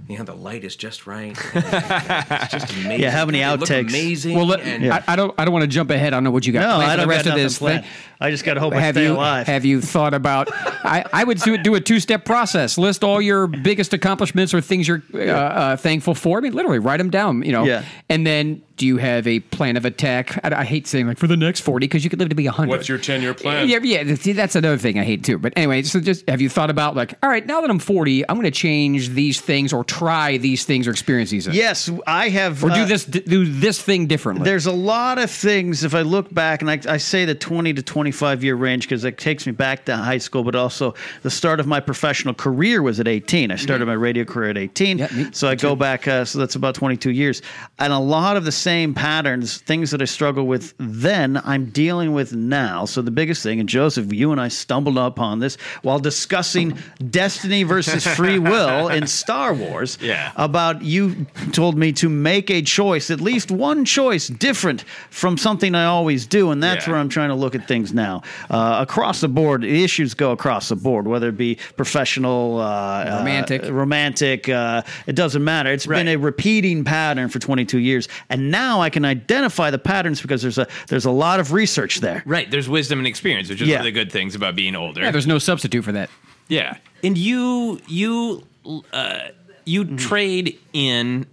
[0.08, 1.30] You know, the light is just right.
[1.54, 3.00] it's just amazing.
[3.00, 3.88] Yeah, how many They look outtakes?
[3.88, 4.36] Amazing.
[4.36, 5.34] Well, let, and I, I don't.
[5.38, 6.12] I don't want to jump ahead.
[6.12, 7.42] I don't know what you got No, planned I for don't the rest got of
[7.42, 7.84] this planned.
[7.84, 7.92] thing.
[8.24, 9.46] I just got to hope I have stay you alive.
[9.46, 10.48] have you thought about?
[10.84, 12.76] I, I would do, do a two step process.
[12.78, 16.38] List all your biggest accomplishments or things you're uh, uh, thankful for.
[16.38, 17.42] I mean, literally write them down.
[17.42, 17.84] You know, Yeah.
[18.08, 20.38] and then do you have a plan of attack?
[20.44, 22.46] I, I hate saying like for the next forty because you could live to be
[22.46, 22.70] hundred.
[22.70, 23.68] What's your 10 year plan?
[23.68, 24.14] Yeah, yeah.
[24.16, 25.38] See, that's another thing I hate too.
[25.38, 28.28] But anyway, so just have you thought about like, all right, now that I'm 40,
[28.28, 31.56] I'm going to change these things or try these things or experience these things.
[31.56, 32.64] yes, I have.
[32.64, 34.44] Or do uh, this do this thing differently.
[34.44, 35.84] There's a lot of things.
[35.84, 37.82] If I look back, and I, I say the 20 to
[38.14, 41.58] 25 year range because it takes me back to high school, but also the start
[41.58, 43.50] of my professional career was at 18.
[43.50, 44.98] I started my radio career at 18.
[44.98, 47.42] Yeah, me- so I go back, uh, so that's about 22 years.
[47.80, 52.12] And a lot of the same patterns, things that I struggle with then, I'm dealing
[52.12, 52.84] with now.
[52.84, 56.78] So the biggest thing, and Joseph, you and I stumbled upon this while discussing
[57.10, 59.98] destiny versus free will in Star Wars.
[60.00, 60.30] Yeah.
[60.36, 65.74] About you told me to make a choice, at least one choice different from something
[65.74, 66.50] I always do.
[66.52, 66.92] And that's Yeah.
[66.92, 68.03] where I'm trying to look at things now.
[68.04, 73.18] Uh, across the board, the issues go across the board, whether it be professional, uh,
[73.18, 73.64] Romantic.
[73.64, 74.48] uh, romantic.
[74.48, 75.72] Uh, it doesn't matter.
[75.72, 80.20] It's been a repeating pattern for 22 years, and now I can identify the patterns
[80.20, 82.22] because there's a there's a lot of research there.
[82.26, 83.76] Right, there's wisdom and experience, which is Yeah.
[83.76, 85.02] one of the good things about being older.
[85.02, 86.10] yeah, there's no substitute for that.
[86.48, 88.46] Yeah, and you you
[88.92, 89.18] uh,
[89.64, 89.96] you Mm-hmm.
[89.96, 91.26] trade in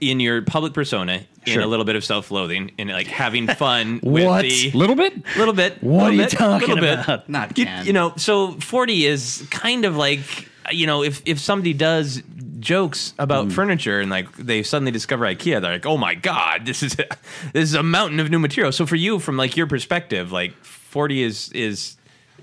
[0.00, 1.62] in your public persona in Sure.
[1.62, 4.42] a little bit of self-loathing and like having fun with What?
[4.42, 5.14] the Little bit.
[5.36, 5.82] little bit.
[5.82, 6.98] What little are you bit, talking little bit.
[7.04, 7.28] about?
[7.28, 11.72] Not You, you know, so forty is kind of like you know if if somebody
[11.72, 12.22] does
[12.58, 13.52] jokes about mm.
[13.52, 17.06] furniture and like they suddenly discover IKEA, they're like, oh my god, this is a,
[17.52, 18.72] this is a mountain of new material.
[18.72, 21.96] So for you, from like your perspective, like forty is is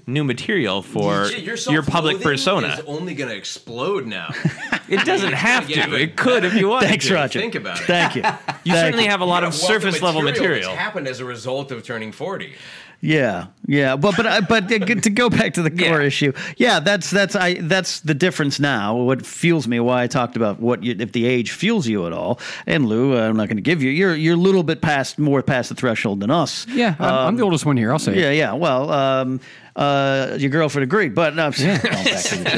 [0.06, 2.68] new material for Your your public persona.
[2.68, 4.30] is only going to explode now.
[4.89, 5.89] It doesn't have to.
[5.89, 6.86] but- It could if you want.
[6.86, 7.13] Thanks, to.
[7.16, 7.39] Roger.
[7.39, 7.86] Think about it.
[7.86, 8.22] Thank you.
[8.22, 9.10] You Thank certainly you.
[9.12, 10.76] have a lot of What the surface level that's material.
[10.76, 12.54] happened as a result of turning 40.
[13.06, 16.08] Yeah, yeah, but but I- but to go back to the core Yeah.
[16.08, 18.96] issue, yeah, that's that's I that's the difference now.
[18.96, 22.13] What fuels me, why I talked about what you, if the age fuels you at
[22.13, 22.39] all.
[22.66, 23.89] And Lou, uh, I'm not going to give you.
[23.89, 26.66] You're you're a little bit past more past the threshold than us.
[26.70, 27.92] Yeah, I'm, I'm the oldest one here.
[27.92, 28.18] I'll say.
[28.18, 28.38] Yeah, it.
[28.38, 28.54] yeah.
[28.54, 29.42] Well, um,
[29.76, 32.50] uh, your girlfriend agreed, but no, I'm going back to the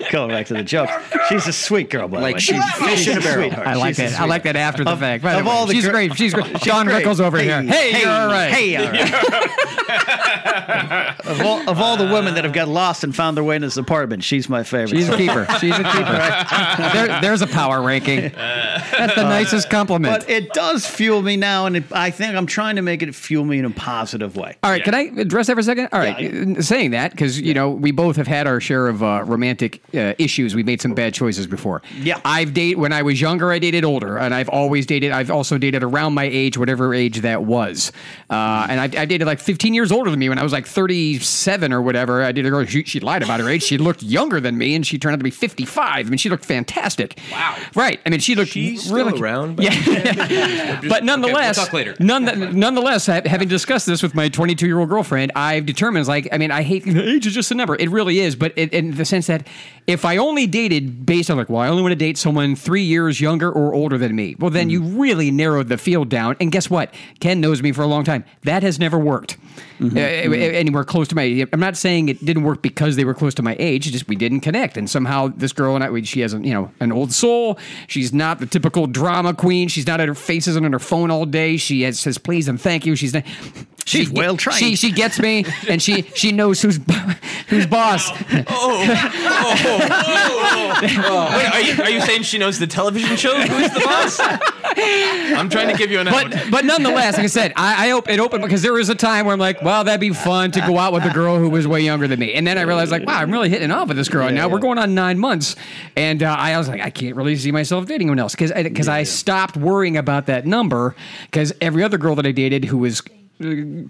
[0.00, 0.10] joke.
[0.10, 0.90] Going back to the joke.
[1.30, 2.40] She's a sweet girl, by the Like way.
[2.40, 3.44] she's fish in a barrel.
[3.48, 3.66] sweetheart.
[3.66, 4.20] I like She's that.
[4.20, 5.22] I like that after the Of- fact.
[5.22, 6.14] By of way, all the she's gir- great.
[6.16, 6.52] She's great.
[6.60, 7.04] Don great.
[7.06, 7.62] Rickles over Hey, here.
[7.62, 8.50] Hey, hey, you're all right.
[8.52, 9.77] Hey, all right.
[9.88, 13.62] Of, all, of all the women that have got lost and found their way in
[13.62, 14.96] this apartment, she's my favorite.
[14.96, 15.46] She's a keeper.
[15.60, 16.92] She's a keeper.
[16.92, 18.32] there, there's a power ranking.
[18.32, 20.20] That's the nicest compliment.
[20.20, 23.14] but it does fuel me now, and it, I think I'm trying to make it
[23.14, 24.56] fuel me in a positive way.
[24.62, 25.88] All right, can I address that for a second?
[25.92, 29.02] All right, uh, saying that because you know we both have had our share of
[29.02, 30.54] uh, romantic uh, issues.
[30.54, 31.82] We made some bad choices before.
[32.00, 32.20] Yeah.
[32.24, 33.50] I've dated when I was younger.
[33.50, 35.12] I dated older, and I've always dated.
[35.12, 37.92] I've also dated around my age, whatever age that was.
[38.30, 40.66] Uh, and I, I dated like 15 years older than me when I was like
[40.66, 42.22] 37 or whatever.
[42.22, 42.64] I did a girl.
[42.64, 43.62] She, she lied about her age.
[43.62, 46.06] She looked younger than me, and she turned out to be 55.
[46.06, 47.18] I mean, she looked fantastic.
[47.32, 47.56] Wow.
[47.74, 48.00] Right.
[48.06, 50.80] I mean, she looked She's still really around, but- Yeah.
[50.88, 51.94] but nonetheless, talk later.
[51.98, 56.38] none, nonetheless, having discussed this with my 22 year old girlfriend, I've determined, like, I
[56.38, 57.76] mean, I hate age is just a number.
[57.76, 59.46] It really is, but it, in the sense that
[59.86, 62.82] if I only dated based on like, well, I only want to date someone three
[62.82, 64.92] years younger or older than me, well, then mm-hmm.
[64.92, 66.36] you really narrowed the field down.
[66.40, 66.92] And guess what?
[67.20, 68.24] Ken knows me for a long time.
[68.42, 69.36] That has never worked.
[69.80, 71.46] Uh, anywhere close to my.
[71.52, 73.90] I'm not saying it didn't work because they were close to my age.
[73.90, 76.52] Just we didn't connect, and somehow this girl and I, we- she has a, you
[76.54, 77.58] know an old soul.
[77.86, 79.68] She's not the typical drama queen.
[79.68, 81.56] She's not at her face isn't on her phone all day.
[81.56, 82.96] She has, says please and thank you.
[82.96, 83.24] She's not.
[83.88, 84.58] She's she- well trained.
[84.58, 86.78] She she gets me, and she she knows who's
[87.48, 88.10] who's boss.
[88.10, 88.84] Oh,
[89.40, 89.98] oh,
[90.80, 93.34] oh, Wait, are you, are you saying she knows the television show?
[93.34, 94.18] Who's the boss?
[94.20, 96.30] I'm trying to give you an out.
[96.30, 98.94] But but nonetheless, like I said, I, I op- it opened because there was a
[98.94, 101.48] time where I'm like, well, that'd be fun to go out with a girl who
[101.50, 103.88] was way younger than me, and then I realized like, wow, I'm really hitting off
[103.88, 104.26] with this girl.
[104.26, 105.56] and now we're going on nine months,
[105.96, 108.88] and uh, I was like, I can't really see myself dating anyone else because because
[108.88, 110.94] I stopped worrying about that number
[111.30, 113.02] because every other girl that I dated who was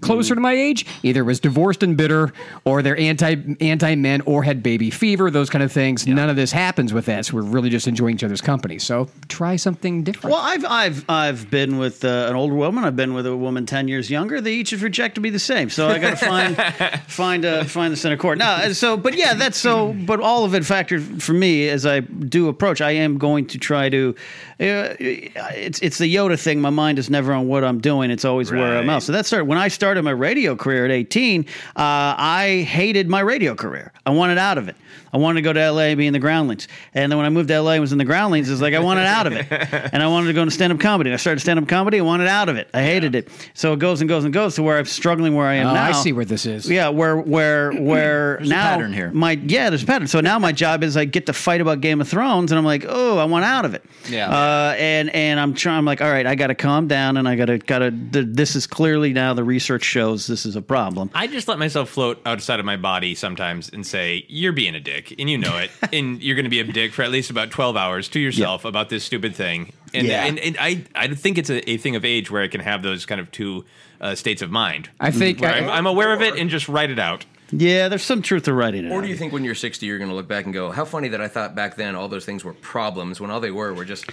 [0.01, 2.31] closer to my age either was divorced and bitter
[2.65, 6.35] or they're anti anti men or had baby fever those kind of things none of
[6.35, 10.03] this happens with that so we're really just enjoying each other's company so try something
[10.03, 12.83] different Well, I've I've I've been with uh, an older woman.
[12.83, 14.41] I've been with a woman ten years younger.
[14.41, 15.69] They each have rejected me the same.
[15.69, 18.37] So I got to find find uh, find the center court.
[18.37, 19.93] Now, so but yeah, that's so.
[19.93, 22.81] But all of it factored for me as I do approach.
[22.81, 24.15] I am going to try to.
[24.59, 26.59] It's it's the Yoda thing.
[26.59, 28.11] My mind is never on what I'm doing.
[28.11, 29.03] It's always where I'm at.
[29.03, 31.41] So that started when I started my radio career at 18.
[31.41, 31.45] Uh,
[31.75, 33.93] I hated my radio career.
[34.05, 34.75] I wanted out of it.
[35.11, 36.67] I wanted to go to LA and be in the Groundlings.
[36.93, 38.79] And then when I moved to LA and was in the Groundlings, it's like I
[38.79, 39.47] wanted out of it.
[39.91, 41.09] And I wanted to go into stand up comedy.
[41.09, 41.99] And I started stand up comedy.
[41.99, 42.69] I wanted out of it.
[42.73, 43.29] I hated it.
[43.53, 45.73] So it goes and goes and goes to where I'm struggling where I am Oh,
[45.73, 45.83] now.
[45.83, 46.69] I see where this is.
[46.69, 49.11] Yeah, where where where a now pattern here.
[49.11, 50.07] My yeah, there's a pattern.
[50.07, 52.65] So now my job is I get to fight about Game of Thrones, and I'm
[52.65, 53.83] like, oh, I want out of it.
[54.09, 54.29] Yeah.
[54.29, 55.77] Uh, and and I'm trying.
[55.79, 57.91] I'm like, all right, I got to calm down, and I got to got to.
[57.91, 61.09] Th- this is clearly now the research shows this is a problem.
[61.13, 64.79] I just let myself float outside of my body sometimes and say, "You're being a
[64.79, 67.29] dick, and you know it, and you're going to be a dick for at least
[67.29, 70.25] about 12 hours to yourself about this stupid thing." And Yeah.
[70.25, 72.83] and, and I I think it's a, a thing of age where I can have
[72.83, 73.65] those kind of two
[74.01, 74.89] uh, states of mind.
[74.99, 77.25] I think I- I'm, I'm aware of it and just write it out.
[77.51, 78.91] Yeah, there's some truth to writing it.
[78.91, 80.85] Or do you think when you're 60, you're going to look back and go, how
[80.85, 83.73] funny that I thought back then all those things were problems when all they were
[83.73, 84.05] were just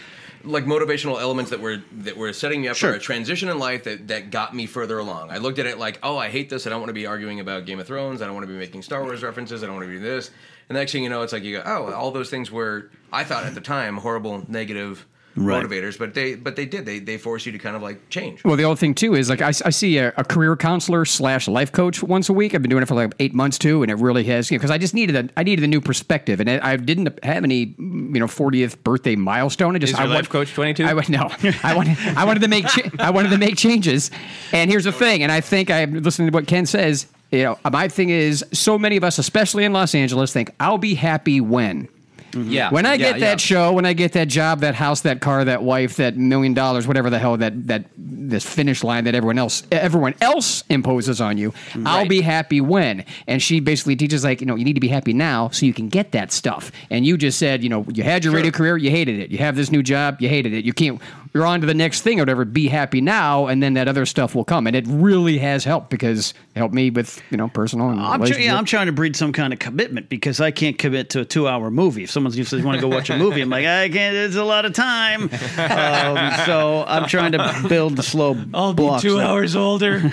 [0.42, 2.92] like motivational elements that were that were setting me up Sure.
[2.92, 5.30] for a transition in life that, that got me further along.
[5.30, 6.66] I looked at it like, oh, I hate this.
[6.66, 8.22] I don't want to be arguing about Game of Thrones.
[8.22, 9.62] I don't want to be making Star Wars references.
[9.62, 10.30] I don't want to be this.
[10.68, 12.90] And the next thing you know, it's like you go, oh, all those things were
[13.12, 15.06] I thought at the time horrible, negative
[15.38, 15.62] Right.
[15.62, 16.86] motivators, but they but they did.
[16.86, 18.42] They they force you to kind of like change.
[18.42, 21.46] Well, the other thing too is like I, I see a, a career counselor slash
[21.46, 22.54] life coach once a week.
[22.54, 24.78] I've been doing it for like eight months too, and it really has because I
[24.78, 28.18] just needed a I needed a new perspective, and I I didn't have any you
[28.18, 29.76] know 40th birthday milestone.
[29.76, 30.82] I just Is your I life coach 22?
[30.86, 31.28] I would no.
[31.62, 34.10] I wanted I wanted to make cha- I wanted to make changes,
[34.52, 37.08] and here's the thing, and I think I'm listening to what Ken says.
[37.30, 40.78] You know, my thing is so many of us, especially in Los Angeles, think I'll
[40.78, 41.88] be happy when.
[42.32, 42.50] Mm-hmm.
[42.50, 42.70] Yeah.
[42.70, 43.36] When I Yeah, get that yeah.
[43.36, 46.86] show, when I get that job, that house, that car, that wife, that million dollars,
[46.86, 51.38] whatever the hell that that this finish line that everyone else everyone else imposes on
[51.38, 51.54] you,
[51.86, 53.04] I'll be happy when.
[53.26, 55.72] And she basically teaches like, you know, you need to be happy now so you
[55.72, 56.70] can get that stuff.
[56.90, 59.30] And you just said, you know, you had your radio career, you hated it.
[59.30, 60.64] You have this new job, you hated it.
[60.64, 61.00] You can't
[61.36, 62.46] you're on to the next thing or whatever.
[62.46, 64.66] Be happy now, and then that other stuff will come.
[64.66, 67.90] And it really has helped because it helped me with you know personal.
[67.90, 68.44] And I'm, try- relationship.
[68.44, 71.24] yeah, I'm trying to breed some kind of commitment because I can't commit to a
[71.26, 72.04] two-hour movie.
[72.04, 74.16] If someone says, "You want to go watch a movie?" I'm like, "I can't.
[74.16, 75.22] It's a lot of time."
[75.58, 79.26] um, so I'm trying to build the slow I'll be two there.
[79.26, 80.00] hours older.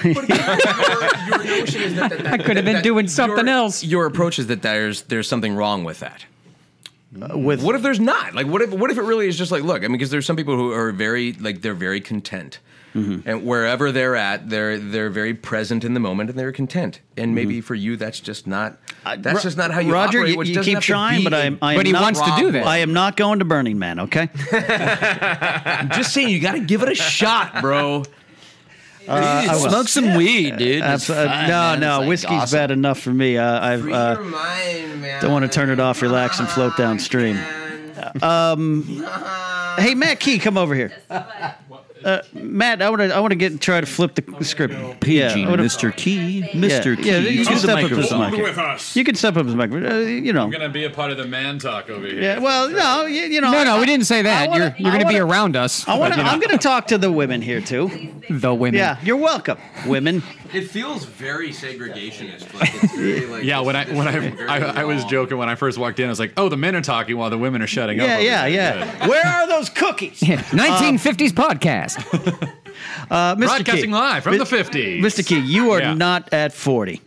[2.25, 3.83] I could have been doing something else.
[3.83, 6.25] Your approach is that there's there's something wrong with that.
[7.21, 8.33] Uh, with What if there's not?
[8.33, 10.25] Like, what if what if it really is just like, look, I mean, because there's
[10.25, 12.59] some people who are very like they're very content,
[12.95, 13.27] mm-hmm.
[13.27, 17.01] and wherever they're at, they're they're very present in the moment and they're content.
[17.15, 17.35] And mm-hmm.
[17.35, 18.77] maybe for you, that's just not
[19.17, 20.31] that's just not how you Roger, operate.
[20.31, 22.65] you, which you doesn't keep trying, but i'm But he not, wants to do that.
[22.65, 23.99] I am not going to Burning Man.
[23.99, 24.29] Okay.
[24.51, 28.03] I'm just saying, you got to give it a shot, bro.
[29.07, 29.69] I will.
[29.69, 30.77] Smoke some weed, dude.
[30.77, 31.79] It's Abs- uh, fun, no, man.
[31.79, 32.57] no, It's like whiskey's awesome.
[32.57, 33.37] bad enough for me.
[33.37, 35.21] Uh, I've uh, mind, man.
[35.21, 37.37] don't want to turn it off, relax, and float downstream.
[38.21, 38.83] Um,
[39.77, 40.91] hey, Matt Key, come over here.
[42.03, 44.73] Uh, Matt, I want to I want to get try to flip the script.
[45.05, 45.95] Yeah, wanna- Mr.
[45.95, 46.97] Key, yeah, Mr.
[46.97, 47.09] Key.
[47.09, 48.31] Yeah, you can step up to the microphone.
[48.31, 48.41] mic.
[48.43, 48.95] with us.
[48.95, 49.91] You can step up to the microphone.
[49.91, 50.43] Uh, you know.
[50.43, 52.21] I'm gonna be a part of the man talk over here.
[52.21, 52.39] Yeah.
[52.39, 53.51] Well, no, you, you know.
[53.51, 54.49] No, no, I- we didn't say that.
[54.49, 55.87] Wanna- you're you're I going to be around us.
[55.87, 57.89] I wanna you know, I'm going to talk to the women here too.
[58.29, 58.77] the women.
[58.79, 60.23] Yeah, you're welcome, women.
[60.53, 62.53] It feels very segregationist.
[62.53, 65.55] Like it's very like Yeah, when I when I I, I was joking when I
[65.55, 67.67] first walked in, I was like, "Oh, the men are talking while the women are
[67.67, 69.07] shutting up." Yeah, yeah, yeah.
[69.07, 70.19] Where are those cookies?
[70.19, 72.49] 1950s podcast.
[73.09, 73.39] Uh, Mr.
[73.47, 73.95] Broadcasting Key.
[73.95, 74.99] live from Mi- the 50s.
[74.99, 75.25] Mr.
[75.25, 75.93] Key, you are Yeah.
[75.93, 77.01] not at 40.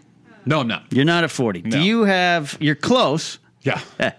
[0.46, 0.84] No, I'm not.
[0.90, 1.62] You're not at 40.
[1.62, 3.38] Do you have, you're close.
[3.62, 3.80] Yeah.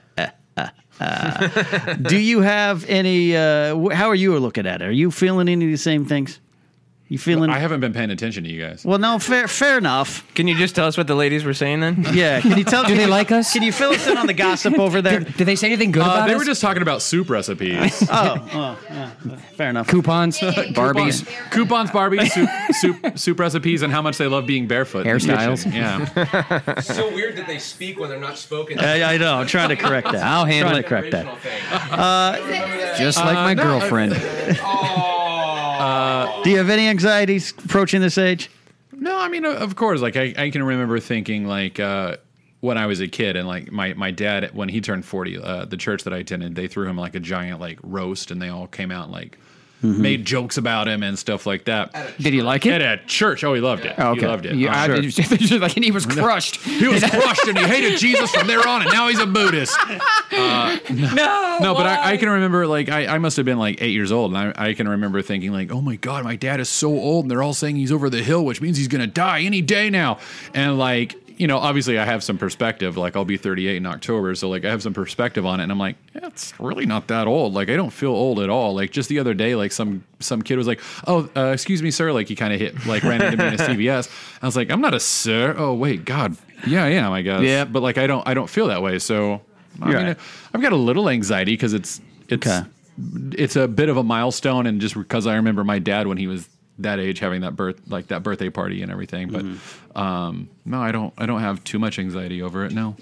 [2.02, 4.88] Do you have any, uh, wh- how are you looking at it?
[4.88, 6.40] Are you feeling any of the same things?
[7.10, 7.50] You feeling?
[7.50, 8.84] I haven't been paying attention to you guys.
[8.84, 10.28] well, no, fair, fair enough.
[10.36, 12.06] Can you just tell us what the ladies were saying then?
[12.14, 12.42] Yeah.
[12.42, 12.84] Can you tell?
[12.84, 13.54] Do they like us?
[13.54, 15.22] Can you fill us in on the gossip over there?
[15.22, 16.40] Did they say anything good Uh, about they us?
[16.40, 18.04] were just talking about soup recipes.
[18.12, 19.10] oh, oh, yeah,
[19.56, 19.88] fair enough.
[19.88, 21.26] coupons, Barbies.
[21.52, 22.50] Coupons, Barbies, soup,
[23.02, 25.06] soup, soup recipes, and how much they love being barefoot.
[25.06, 25.64] Hairstyles.
[25.64, 25.74] kitchen.
[25.74, 26.80] Yeah.
[26.82, 28.80] so weird that they speak when they're not spoken.
[28.80, 29.36] I, I know.
[29.36, 30.24] I'm trying to correct that.
[30.24, 30.86] I'll handle it.
[30.86, 31.26] correct that.
[32.98, 34.14] Just like my no, girlfriend.
[36.48, 38.50] Do you have any anxieties approaching this age?
[38.94, 40.00] No, I mean, of course.
[40.00, 42.16] Like, I, I can remember thinking, like, uh,
[42.62, 45.66] when I was a kid, and like my, my dad, when he turned 40, uh,
[45.66, 48.48] the church that I attended, they threw him like a giant, like, roast, and they
[48.48, 49.38] all came out and,
[49.84, 51.94] like, made jokes about him and stuff like that.
[52.18, 52.82] Did he like it?
[52.82, 53.04] At it?
[53.04, 53.44] a church.
[53.44, 53.96] Oh, he loved it.
[53.98, 54.22] Oh, okay.
[54.22, 54.56] He loved it.
[54.56, 56.58] Yeah, I, just like, and he was crushed.
[56.58, 59.78] He was crushed and he hated Jesus from there on, and now he's a Buddhist.
[60.30, 63.82] Uh, no, no, but I, I can remember like I, I must have been like
[63.82, 66.60] eight years old, and I, I can remember thinking like, oh my god, my dad
[66.60, 69.08] is so old, and they're all saying he's over the hill, which means he's gonna
[69.08, 70.20] die any day now,
[70.54, 71.16] and like.
[71.38, 72.98] You know, obviously, I have some perspective.
[72.98, 75.72] Like, I'll be 38 in October, so like, I have some perspective on it, and
[75.72, 77.54] I'm like, yeah, it's really not that old.
[77.54, 78.74] Like, I don't feel old at all.
[78.74, 81.92] Like, just the other day, like some some kid was like, "Oh, uh, excuse me,
[81.92, 84.10] sir." Like, he kind of hit, like, ran into me in a CVS.
[84.42, 86.36] I was like, "I'm not a sir." Oh, wait, God,
[86.66, 87.42] yeah, I am, I guess.
[87.44, 87.66] Yeah.
[87.66, 88.98] but like, I don't, I don't feel that way.
[88.98, 89.42] So,
[89.82, 90.18] I mean, right.
[90.56, 92.68] I've got a little anxiety because it's it's Okay.
[93.34, 96.26] it's a bit of a milestone, and just because I remember my dad when he
[96.26, 96.50] was
[96.80, 99.30] that age having that birth like that birthday party and everything.
[99.30, 99.98] But Mm-hmm.
[99.98, 102.72] um, no, I don't I don't have too much anxiety over it.
[102.72, 102.96] No.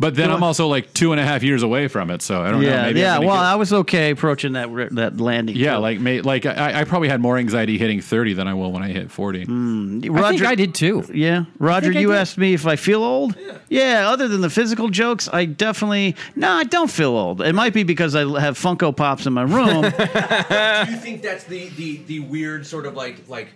[0.00, 2.50] But then I'm also like two and a half years away from it, so I
[2.50, 2.66] don't know.
[2.68, 3.14] Yeah, Maybe I'm yeah.
[3.16, 5.56] gonna Well, get- I was okay approaching that r- that landing.
[5.56, 5.80] yeah, too.
[5.80, 8.82] like may, like I, I probably had more anxiety hitting 30 than I will when
[8.82, 9.44] I hit 40.
[9.44, 10.24] Roger.
[10.24, 11.04] I think I did too.
[11.12, 12.16] Yeah, Roger, think I you did.
[12.16, 13.36] asked me if I feel old.
[13.68, 14.08] Yeah.
[14.08, 17.42] other than the physical jokes, I definitely no, I don't feel old.
[17.42, 19.82] It might be because I have Funko Pops in my room.
[19.82, 23.48] Do you think that's the the the weird sort of like like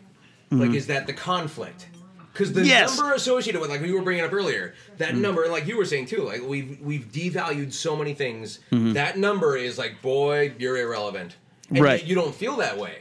[0.51, 0.74] like mm-hmm.
[0.74, 1.86] is that the conflict?
[2.35, 2.99] Because the Yes.
[2.99, 5.20] number associated with like we were bringing up earlier, that Mm.
[5.20, 8.59] number, and like you were saying too, like we've we've devalued so many things.
[8.72, 8.93] Mm-hmm.
[8.95, 11.37] That number is like, boy, you're irrelevant.
[11.70, 12.01] And Right.
[12.01, 12.99] yet You don't feel that way.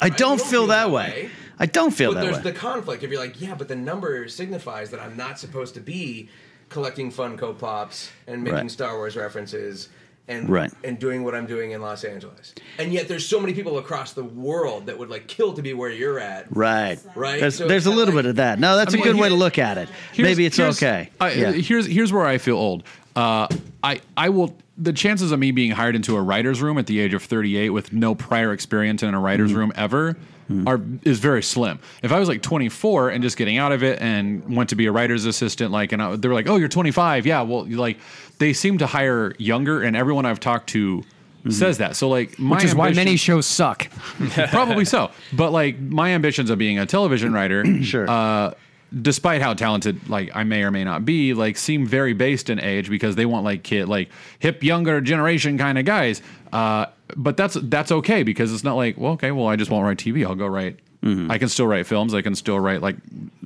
[0.00, 0.16] I Right?
[0.16, 1.30] don't You feel that way.
[1.58, 2.30] I don't feel that way.
[2.30, 5.38] But there's the conflict if you're like, yeah, but the number signifies that I'm not
[5.38, 6.30] supposed to be
[6.70, 8.70] collecting Funko Pops and making Right.
[8.70, 9.90] Star Wars references
[10.30, 10.70] and Right.
[10.84, 12.54] and doing what I'm doing in Los Angeles.
[12.78, 15.74] And yet there's so many people across the world that would like kill to be
[15.74, 16.46] where you're at.
[16.54, 16.98] Right.
[17.14, 17.40] Right?
[17.40, 18.58] There's, So there's a little like- bit of that.
[18.58, 19.88] No, that's I a mean, good way to look at it.
[20.16, 21.10] Maybe it's here's- okay.
[21.20, 21.52] I, yeah.
[21.52, 22.84] Here's here's where I feel old.
[23.16, 23.48] Uh,
[23.82, 27.00] I I will the chances of me being hired into a writer's room at the
[27.00, 29.58] age of 38 with no prior experience in a writer's Mm-hmm.
[29.58, 30.16] room ever
[30.66, 31.78] are is very slim.
[32.02, 34.86] If I was like 24 and just getting out of it and went to be
[34.86, 37.98] a writer's assistant, like and I, they were like, "Oh, you're 25, yeah." Well, like
[38.38, 41.04] they seem to hire younger, and everyone I've talked to.
[41.48, 43.88] Says that so like my Which is why ambition- many shows suck.
[44.50, 45.10] probably so.
[45.32, 48.06] But like my ambitions of being a television writer, Sure.
[48.10, 48.52] Uh,
[49.02, 52.60] despite how talented like I may or may not be, like seem very based in
[52.60, 56.22] age because they want like kid like hip younger generation kind of guys.
[56.52, 56.86] Uh,
[57.16, 59.98] but that's that's okay because it's not like well okay well I just won't write
[59.98, 60.78] TV I'll go write.
[61.02, 62.12] I can still write films.
[62.12, 62.96] I can still write like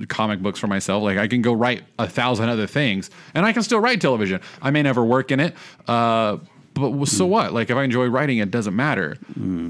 [0.09, 1.03] comic books for myself.
[1.03, 4.41] Like I can go write a thousand other things, and I can still write television.
[4.61, 5.55] I may never work in it,
[5.87, 6.37] uh,
[6.73, 7.53] but so what?
[7.53, 9.17] Like if I enjoy writing, it doesn't matter,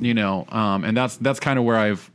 [0.04, 0.48] you know.
[0.50, 2.10] Um, and that's that's kind of where I've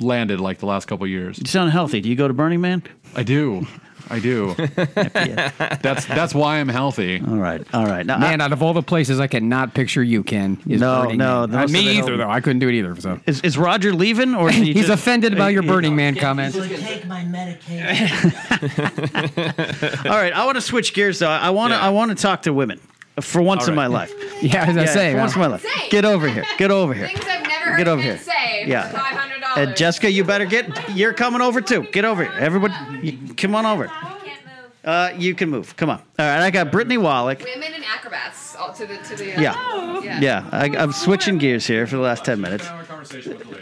[0.00, 1.38] landed like the last couple years.
[1.38, 2.00] You sound healthy.
[2.00, 2.82] Do you go to Burning Man?
[3.14, 3.66] I do.
[4.10, 4.52] I do.
[4.94, 7.22] that's that's why I'm healthy.
[7.26, 7.66] All right.
[7.72, 8.04] All right.
[8.04, 10.60] Now, Man, out of all the places I cannot picture you, Ken.
[10.68, 11.64] Is No, Burning no, Man.
[11.64, 12.28] Uh, me either, don't- though.
[12.30, 12.94] I couldn't do it either.
[13.00, 16.16] So is, is Roger leaving, or is he he's just- offended by your Burning Man
[16.16, 16.54] comment.
[16.54, 18.30] Take my medication.
[20.06, 20.32] All right.
[20.34, 21.30] I want to switch gears though.
[21.30, 21.78] I want to.
[21.78, 22.80] I want to talk to women
[23.22, 24.12] for once in my life.
[24.42, 25.62] Yeah, as I say, for once in my life.
[25.62, 25.88] Say.
[25.88, 26.44] Get over here.
[26.58, 27.06] Get over here.
[27.06, 28.18] Things I've never Get over here.
[28.18, 28.64] say.
[28.66, 28.90] Yeah.
[29.54, 29.76] For Five hundred Uh.
[29.76, 30.96] Jessica, you better get.
[30.96, 31.82] You're coming over too.
[31.92, 32.32] Get over here.
[32.38, 33.90] Everybody, you, come on over.
[34.84, 35.74] Uh, you can move.
[35.76, 35.96] Come on.
[36.18, 36.40] All right.
[36.42, 37.38] I got Brittany Wallach.
[37.42, 38.54] Women and acrobats.
[38.56, 39.34] All to the to the.
[39.34, 40.00] uh, Yeah.
[40.02, 40.20] yeah.
[40.20, 42.68] Yeah, I, I'm switching gears here for the last ten minutes.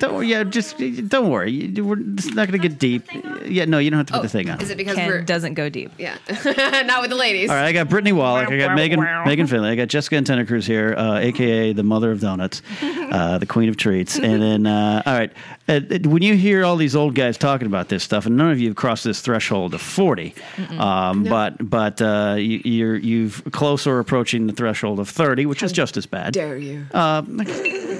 [0.02, 0.78] Don't, yeah, just
[1.08, 1.70] don't worry.
[1.70, 3.04] We're it's not going to get deep.
[3.46, 4.60] Yeah, no, you don't have to put the thing on.
[4.60, 5.92] Is it because Ken we're doesn't go deep.
[5.96, 6.18] yeah?
[6.84, 7.50] Not with the ladies.
[7.50, 8.48] All right, I got Brittany Wallach.
[8.48, 9.68] I got Megan Megan Finley.
[9.70, 13.68] I got Jessica Antenna Cruz here, uh, aka the mother of donuts, uh, the queen
[13.68, 14.18] of treats.
[14.18, 15.32] And then, uh, all right,
[15.68, 18.50] uh, uh, when you hear all these old guys talking about this stuff, and none
[18.50, 20.34] of you have crossed this threshold of forty,
[20.80, 25.62] um, but but uh, you, you're you've close or approaching the threshold of thirty, which
[25.62, 26.32] is just as bad.
[26.32, 26.86] Dare you?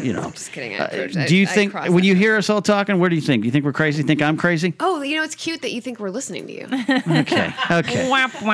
[0.03, 0.31] You know.
[0.31, 0.75] Just kidding.
[0.75, 2.99] I Uh, approached- I- do you I think crossed when you hear us all talking,
[2.99, 3.43] where do you think?
[3.43, 4.03] Do you think we're crazy?
[4.03, 4.75] Think I'm crazy?
[4.81, 6.67] Oh, you know, it's cute that you think we're listening to you.
[7.21, 8.09] Okay, okay.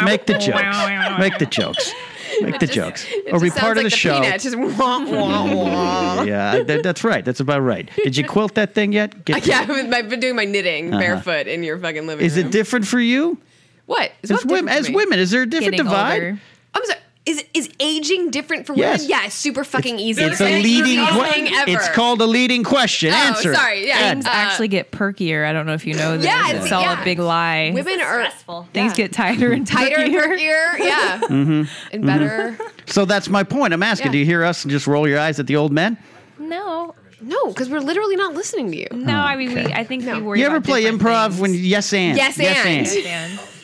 [0.04, 1.18] Make the jokes.
[1.18, 1.94] Make the jokes.
[2.42, 3.06] Make the jokes.
[3.08, 4.20] It Or be just part sounds of the like show.
[4.20, 5.54] Peanut, just wah, wah,
[6.18, 6.22] wah.
[6.22, 7.24] Yeah, that, that's right.
[7.24, 7.88] That's about right.
[7.96, 9.24] Did you quilt that thing yet?
[9.24, 11.00] Get- yeah, I've I've been doing my knitting Uh-huh.
[11.00, 12.40] barefoot in your fucking living Is room.
[12.40, 13.38] Is it different for you?
[13.86, 14.12] What?
[14.22, 16.12] Is As what women, as women, is there a different Getting divide?
[16.14, 16.40] older.
[16.74, 16.98] I'm sorry.
[17.28, 19.00] Is is aging different for Yes.
[19.00, 19.10] women?
[19.10, 20.22] Yeah, it's super fucking easy.
[20.22, 20.86] It's a leading.
[20.86, 21.70] easiest que- thing ever.
[21.70, 23.12] It's called a leading question.
[23.12, 23.52] Oh, Answer.
[23.52, 23.56] it.
[23.56, 24.10] sorry, yeah.
[24.10, 25.46] Things Uh, actually get perkier.
[25.46, 26.24] I don't know if you know this.
[26.24, 27.00] Yeah, it's- it's all yeah.
[27.00, 27.70] a big lie.
[27.74, 28.68] Women are Stressful.
[28.72, 30.74] Things get tighter and tighter and perkier.
[30.74, 30.78] perkier.
[30.78, 31.62] Yeah, Mm-hmm.
[31.92, 32.58] and better.
[32.86, 33.74] So that's my point.
[33.74, 34.06] I'm asking.
[34.06, 34.12] Yeah.
[34.12, 35.98] Do you hear us and just roll your eyes at the old men?
[36.38, 38.86] No, No, because we're literally not listening to you.
[38.92, 39.14] no.
[39.20, 39.72] I mean, we.
[39.72, 40.14] I think No.
[40.14, 40.40] we worry.
[40.40, 41.40] You ever about play different improv things.
[41.40, 42.78] when yes and Yes, and.
[42.78, 43.40] understand.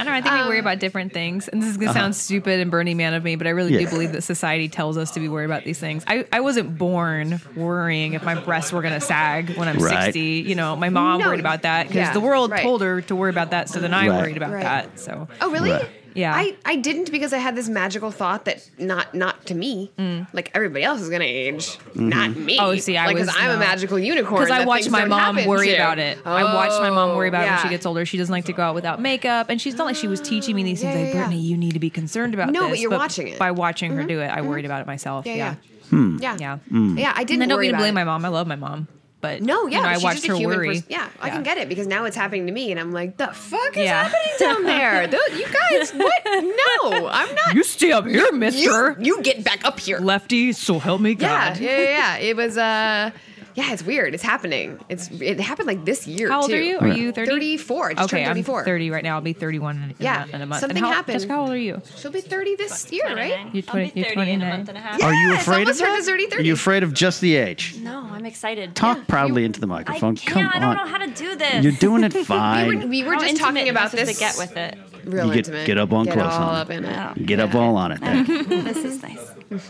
[0.00, 0.12] I don't know.
[0.12, 2.00] I think we worry about different things, and this is gonna Uh-huh.
[2.00, 3.80] sound stupid and Burning Man of me, but I really Yeah.
[3.80, 6.04] do believe that society tells us to be worried about these things.
[6.06, 10.04] I, I wasn't born worrying if my breasts were gonna sag when I'm Right.
[10.04, 10.20] 60.
[10.46, 11.26] You know, my mom No.
[11.28, 12.62] worried about that because Yeah, the world right.
[12.62, 14.18] told her to worry about that, so then I Right.
[14.20, 14.62] worried about Right.
[14.62, 15.00] that.
[15.00, 15.72] So Oh, really?
[15.72, 15.90] Right.
[16.14, 16.34] Yeah.
[16.34, 20.26] I, I didn't because I had this magical thought that not not to me, mm.
[20.32, 22.08] like everybody else is gonna age, mm-hmm.
[22.08, 22.58] not me.
[22.58, 22.62] Mm.
[22.62, 24.42] Oh, see, I like, was I'm a magical unicorn.
[24.42, 25.74] Because I that watch my mom worry to.
[25.74, 26.18] about it.
[26.24, 28.04] I watched my mom worry about it when she oh, gets older.
[28.04, 30.56] She doesn't like to go out without makeup, and she's not like she was teaching
[30.56, 30.94] me these things.
[30.94, 31.26] Yeah, like yeah, yeah.
[31.26, 32.70] Brittany, you need to be concerned about No, this.
[32.70, 33.38] but you're watching it.
[33.38, 34.08] By watching her mm-hmm.
[34.08, 34.48] do it, I mm-hmm.
[34.48, 35.26] worried about it myself.
[35.26, 35.54] Yeah, Yeah,
[35.92, 36.94] yeah, yeah, yeah.
[36.96, 37.12] yeah.
[37.14, 38.00] I didn't I don't worry mean to blame it.
[38.00, 38.24] my mom.
[38.24, 38.88] I love my mom,
[39.20, 40.68] but No, yeah, you know, I she's watched just her a human worry.
[40.68, 40.84] person.
[40.88, 43.26] Yeah, I can get it because now it's happening to me, and I'm like, the
[43.28, 44.04] fuck is Yeah.
[44.04, 45.08] happening down there?
[45.38, 46.22] You guys, what?
[46.24, 47.54] No, I'm not.
[47.54, 49.98] You stay up here, Mister You, you get back up here.
[49.98, 50.52] Lefty.
[50.52, 51.60] So help me Yeah, God.
[51.60, 52.16] yeah, yeah, yeah.
[52.18, 53.10] It was uh
[53.58, 54.14] yeah, it's weird.
[54.14, 54.78] It's happening.
[54.88, 56.28] It's it happened like this year.
[56.30, 56.56] How old too.
[56.56, 56.78] are you?
[56.78, 57.28] Are you 30?
[57.28, 57.94] 34.
[57.94, 58.60] Just Okay, 34.
[58.60, 59.16] I'm 30 right now.
[59.16, 60.60] I'll be 31 in, in, Yeah, a, in a month.
[60.60, 61.14] something and how, happened.
[61.16, 61.82] Jessica, how old are you?
[61.96, 63.30] She'll be 30 this year, right?
[63.30, 65.02] You're, I'll be 20, you're 30 in a month and a half.
[65.02, 65.96] Are you afraid of almost that?
[65.96, 67.74] to 30, Are you afraid of just the age?
[67.80, 68.76] No, I'm excited.
[68.76, 70.14] Talk proudly into the I microphone.
[70.14, 70.52] can't.
[70.52, 71.64] Come I don't know how to do this.
[71.64, 72.80] You're doing it We fine.
[72.82, 74.18] were, we were just talking about supposed this.
[74.18, 74.78] to get with it.
[75.08, 75.66] Real You get, intimate.
[75.66, 76.88] get up on Get close all on up in it.
[76.90, 77.14] Yeah.
[77.24, 78.00] Get up all on it.
[78.48, 79.18] This is nice.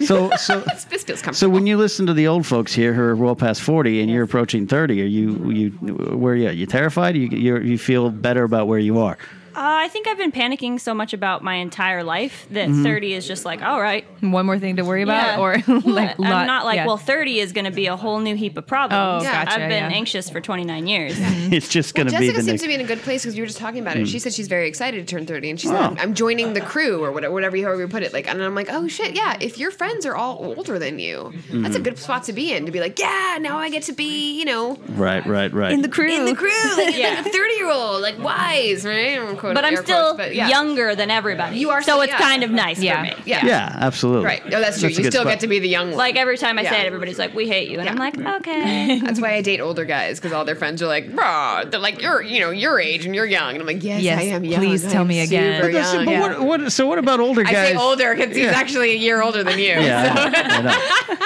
[0.06, 0.60] So so
[0.90, 1.34] This feels comfortable.
[1.34, 4.10] so when you listen to the old folks here who are well past forty and
[4.10, 5.70] you're approaching thirty, are you you
[6.16, 6.48] where are you?
[6.48, 6.56] at?
[6.56, 7.16] You terrified?
[7.16, 9.16] You you you feel better about where you are?
[9.58, 12.84] Uh, I think I've been panicking so much about my entire life that Mm-hmm.
[12.84, 14.04] 30 is just like, all right.
[14.20, 15.40] One more thing to worry about, Yeah.
[15.40, 15.54] or
[15.84, 16.86] like I'm lot- not like, yeah.
[16.86, 19.24] well, 30 is going to be a whole new heap of problems.
[19.24, 19.44] Oh, Yeah.
[19.44, 19.96] gotcha, I've been yeah.
[19.96, 21.16] anxious for 29 years.
[21.50, 22.62] It's just Well, going to be Jessica the seems next.
[22.62, 24.04] to be in a good place because we were just talking about it.
[24.04, 24.12] Mm.
[24.12, 25.84] She said she's very excited to turn 30, and she's said, Oh.
[25.84, 28.12] I'm, I'm joining the crew, or whatever, whatever however you put it.
[28.12, 29.36] Like, and I'm like, oh shit, yeah.
[29.40, 32.66] If your friends are all older than you, that's a good spot to be in.
[32.66, 35.72] To be like, yeah, now I get to be, you know, Right, right, right.
[35.72, 36.12] In the crew.
[36.12, 37.08] in the crew, like, Yeah.
[37.16, 39.18] like a 30 year old, like wise, right?
[39.48, 40.48] I'm But I'm air still quotes, but yeah.
[40.48, 41.58] younger than everybody.
[41.58, 42.18] You are so still- it's yeah.
[42.18, 42.96] kind of nice Yeah.
[42.96, 43.22] for me.
[43.26, 43.44] Yeah.
[43.44, 44.24] yeah, absolutely.
[44.24, 44.42] Right.
[44.44, 44.88] Oh, no, that's true.
[44.88, 45.32] That's you still spot.
[45.34, 45.96] get to be the young one.
[45.98, 46.70] Like every time I Yeah.
[46.70, 47.92] say it, everybody's like, "We hate you," and Yeah.
[47.92, 48.26] I'm like, mm-hmm.
[48.26, 51.80] "Okay." That's why I date older guys because all their friends are like, "Bro, they're
[51.80, 54.22] like you're, you know, your age and you're young," and I'm like, "Yes, Yes, I
[54.24, 54.60] am young.
[54.60, 55.60] please tell me again.
[55.60, 56.20] But, young." but Yeah.
[56.38, 57.54] what, what, so what about older guys?
[57.56, 58.52] I say older because he's Yeah.
[58.52, 59.64] actually a year older than you.
[59.66, 61.16] Yeah, so- I know, I know.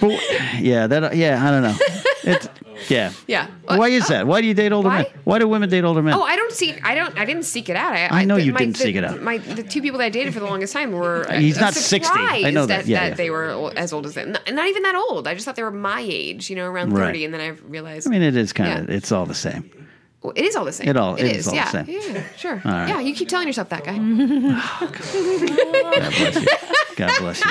[0.00, 1.16] But, yeah, that.
[1.16, 1.76] Yeah, I don't know.
[2.24, 2.48] It's
[2.88, 3.12] yeah.
[3.26, 3.48] Yeah.
[3.64, 4.26] Why is that?
[4.26, 5.02] Why do you date older Why?
[5.02, 5.06] men?
[5.24, 6.14] Why do women date older men?
[6.14, 6.80] Oh, I don't seek.
[6.84, 7.16] I don't.
[7.18, 7.92] I didn't seek it out.
[7.92, 9.20] I, I know you my- didn't the- seek it out.
[9.22, 11.26] My the two people that I dated for the longest time were.
[11.30, 11.96] uh, He's not 60.
[11.96, 12.00] I
[12.40, 12.86] surprised know that.
[12.86, 13.14] Yeah, yeah.
[13.14, 14.32] they were o- as old as them.
[14.32, 15.26] Not, not even that old.
[15.28, 16.48] I just thought they were my age.
[16.50, 17.06] You know, around Right.
[17.06, 18.06] thirty, and then I realized.
[18.06, 18.78] I mean, it is kind Yeah.
[18.80, 18.90] of.
[18.90, 19.70] It's all the same.
[20.22, 20.88] Well, it is all the same.
[20.88, 21.46] It all- it it is.
[21.46, 21.70] is all the yeah.
[21.70, 21.86] same.
[21.88, 22.22] Yeah.
[22.36, 22.62] Sure.
[22.64, 22.88] All right.
[22.88, 23.00] Yeah.
[23.00, 23.96] You keep telling yourself that guy.
[24.86, 26.46] God bless you.
[26.96, 27.50] God bless you.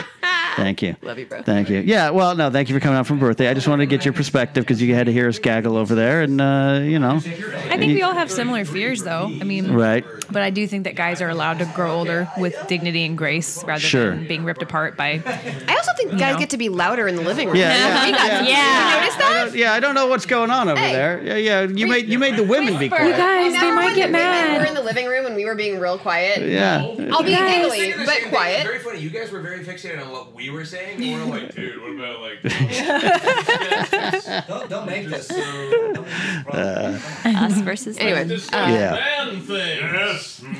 [0.64, 0.96] Thank you.
[1.02, 1.42] Love you, bro.
[1.44, 1.80] Thank you.
[1.80, 2.12] Yeah.
[2.12, 3.50] Well, no, thank you for coming out from birthday.
[3.50, 5.96] I just wanted to get your perspective because you had to hear us gaggle over
[5.96, 7.16] there, and uh, you know.
[7.18, 9.26] I think we all have similar fears, though.
[9.26, 10.06] I mean, Right.
[10.32, 13.64] But I do think that guys are allowed to grow older with dignity and grace
[13.64, 14.10] rather Sure.
[14.16, 15.22] than being ripped apart by.
[15.26, 16.40] I also think guys know.
[16.40, 17.58] get to be louder in the living room.
[17.58, 18.96] Yeah, yeah, You guys- yeah.
[18.96, 19.46] You notice that?
[19.46, 20.94] don't- yeah, I don't know what's going on over Hey.
[20.94, 21.22] there.
[21.24, 21.62] Yeah, yeah.
[21.64, 23.08] You made you made the women be quiet.
[23.08, 24.62] You guys, they might get the women mad.
[24.62, 26.42] were in the living room and we were being real quiet?
[26.50, 26.80] Yeah.
[27.12, 27.72] I'll be Guys.
[27.72, 28.64] giggly, but quiet.
[28.66, 29.00] Very funny.
[29.00, 31.02] You guys were very fixated on what we were saying.
[31.04, 32.42] And we're like, dude, what about like?
[34.48, 35.30] Don't, don't make this.
[36.48, 38.08] Us versus them.
[38.08, 39.00] Anyway, uh, Yeah.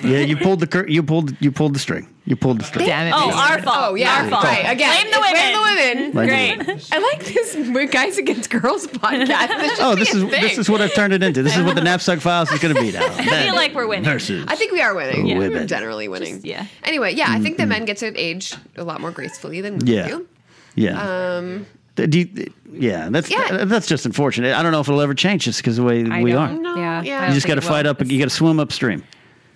[0.04, 0.20] Yeah.
[0.20, 2.08] You pulled the cur- you pulled you pulled the string.
[2.28, 2.88] You pulled the string.
[2.88, 3.14] Damn it.
[3.16, 3.78] Oh, our fault.
[3.80, 4.44] Oh yeah, Our fault.
[4.46, 5.04] Right, again.
[5.04, 5.52] Blame the women.
[5.54, 6.12] Blame the women.
[6.12, 6.90] Blame the Great.
[6.92, 7.56] I like this
[7.92, 9.48] guys against girls podcast.
[9.60, 10.42] This should Oh, this is thing.
[10.42, 11.44] this is what I've turned it into.
[11.44, 13.06] This is what the Napzok files is going to be now.
[13.06, 14.06] I feel like we're winning.
[14.06, 14.44] Nurses.
[14.48, 15.28] I think we are winning.
[15.28, 15.38] Yeah.
[15.38, 15.68] We're Women.
[15.68, 16.42] generally winning.
[16.44, 16.66] yeah.
[16.84, 19.96] Anyway, yeah, I think the men get to age a lot more gracefully than we
[19.96, 20.08] Yeah.
[20.08, 20.28] do.
[20.76, 21.38] Yeah.
[21.38, 21.66] Um,
[21.96, 23.64] Do you, yeah, that's Yeah.
[23.66, 24.54] that's just unfortunate.
[24.54, 26.50] I don't know if it'll ever change just because the way I we don't.
[26.58, 26.62] are.
[26.62, 27.02] No, Yeah.
[27.04, 27.28] yeah.
[27.30, 27.92] You just got to fight will.
[27.92, 28.06] up.
[28.06, 29.02] You got to swim upstream.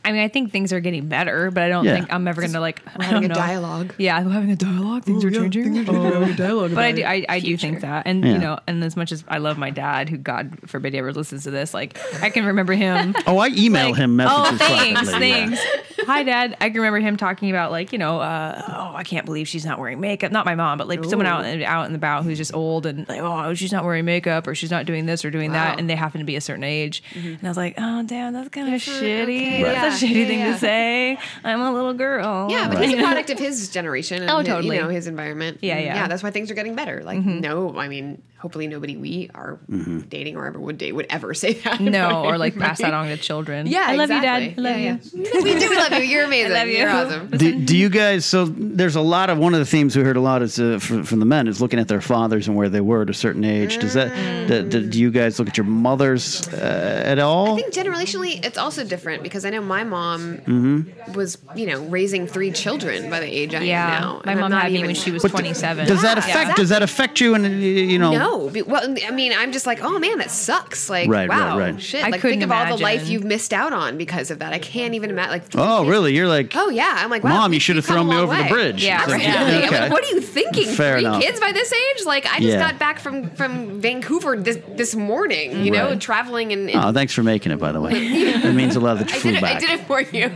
[0.10, 1.94] I mean, I think things are getting better, but I don't Yeah.
[1.94, 2.82] think I'm ever going to like.
[2.98, 3.34] I having don't a know.
[3.36, 3.94] dialogue.
[4.00, 5.04] Yeah, we're having a dialogue.
[5.04, 5.88] Things are changing.
[5.88, 6.34] Oh.
[6.34, 6.74] dialogue.
[6.74, 8.32] But I do, I, I do think that, and Yeah.
[8.34, 11.14] you know, and as much as I love my dad, who God forbid he ever
[11.14, 13.16] listens to this, like I can remember him.
[13.28, 14.38] Oh, I email like, him messages.
[14.54, 15.56] Oh, thanks, privately, yeah.
[15.56, 16.06] thanks.
[16.08, 16.58] Hi, Dad.
[16.60, 19.66] I can remember him talking about like you know, uh, oh, I can't believe she's
[19.66, 20.32] not wearing makeup.
[20.32, 23.20] Not my mom, but like someone out out and about who's just old and like,
[23.22, 25.66] oh, she's not wearing makeup or she's not doing this or doing Wow.
[25.72, 27.04] that, and they happen to be a certain age.
[27.14, 29.62] And I was like, oh, damn, that's kind of shitty.
[29.62, 31.18] okay, That's shitty thing to say.
[31.44, 32.48] I'm a little girl.
[32.50, 34.76] Yeah, but he's a product of his generation and Oh, his- totally.
[34.78, 35.60] you know his environment.
[35.62, 35.96] Yeah, mm, yeah.
[35.96, 37.04] Yeah, that's why things are getting better.
[37.04, 37.40] Like mm-hmm.
[37.40, 40.00] no, I mean, hopefully nobody we are Mm-hmm.
[40.10, 41.80] dating or ever would date would ever say that.
[41.80, 43.68] No, or like pass that on to children.
[43.68, 44.46] Yeah, I love exactly.
[44.50, 44.60] you, Dad.
[44.60, 45.24] I love Yeah, you.
[45.34, 45.42] yeah.
[45.44, 46.00] we do love you.
[46.10, 46.54] You're amazing.
[46.60, 46.78] love you.
[46.78, 47.28] You're awesome.
[47.30, 48.26] Do, do you guys?
[48.26, 50.80] So there's a lot of one of the themes we heard a lot is uh,
[50.80, 53.14] from, from the men is looking at their fathers and where they were at a
[53.14, 53.78] certain age.
[53.80, 54.10] Does that?
[54.48, 57.54] Do, do, do you guys look at your mothers uh, at all?
[57.54, 61.14] I think generationally, it's also different because I know my mom Mm-hmm.
[61.14, 64.22] was, you know, raising three children by the age I Yeah, am now.
[64.26, 65.88] my mom had me when she was But 27.
[65.88, 66.58] Does that Yeah, affect?
[66.58, 67.36] Does that affect you?
[67.36, 68.12] And you know?
[68.12, 70.90] No, be- well, I mean, I'm just like, oh man, that sucks.
[70.90, 71.82] Like, Right, right, wow, right.
[71.82, 72.04] shit.
[72.04, 74.54] I like, couldn't think of all the life you've missed out on because of that.
[74.54, 75.32] I can't even imagine.
[75.32, 76.14] Like, Oh, really?
[76.16, 78.36] You're like, Oh yeah, I'm like, wow, Mom, you should have thrown me long over
[78.44, 78.84] the bridge.
[78.84, 79.64] Yeah, It's like, right.
[79.70, 79.80] Okay.
[79.82, 80.68] like, what are you thinking?
[80.68, 81.22] Fair Three enough.
[81.22, 82.06] kids by this age?
[82.06, 82.60] Like, I just Yeah.
[82.72, 85.66] got back from from Vancouver this this morning.
[85.66, 86.02] You know, Right.
[86.02, 86.70] traveling and.
[86.74, 87.60] Oh, thanks for making it.
[87.60, 89.42] By the way, it means a lot that you I flew did it.
[89.42, 89.56] back.
[89.56, 90.32] I did it for you.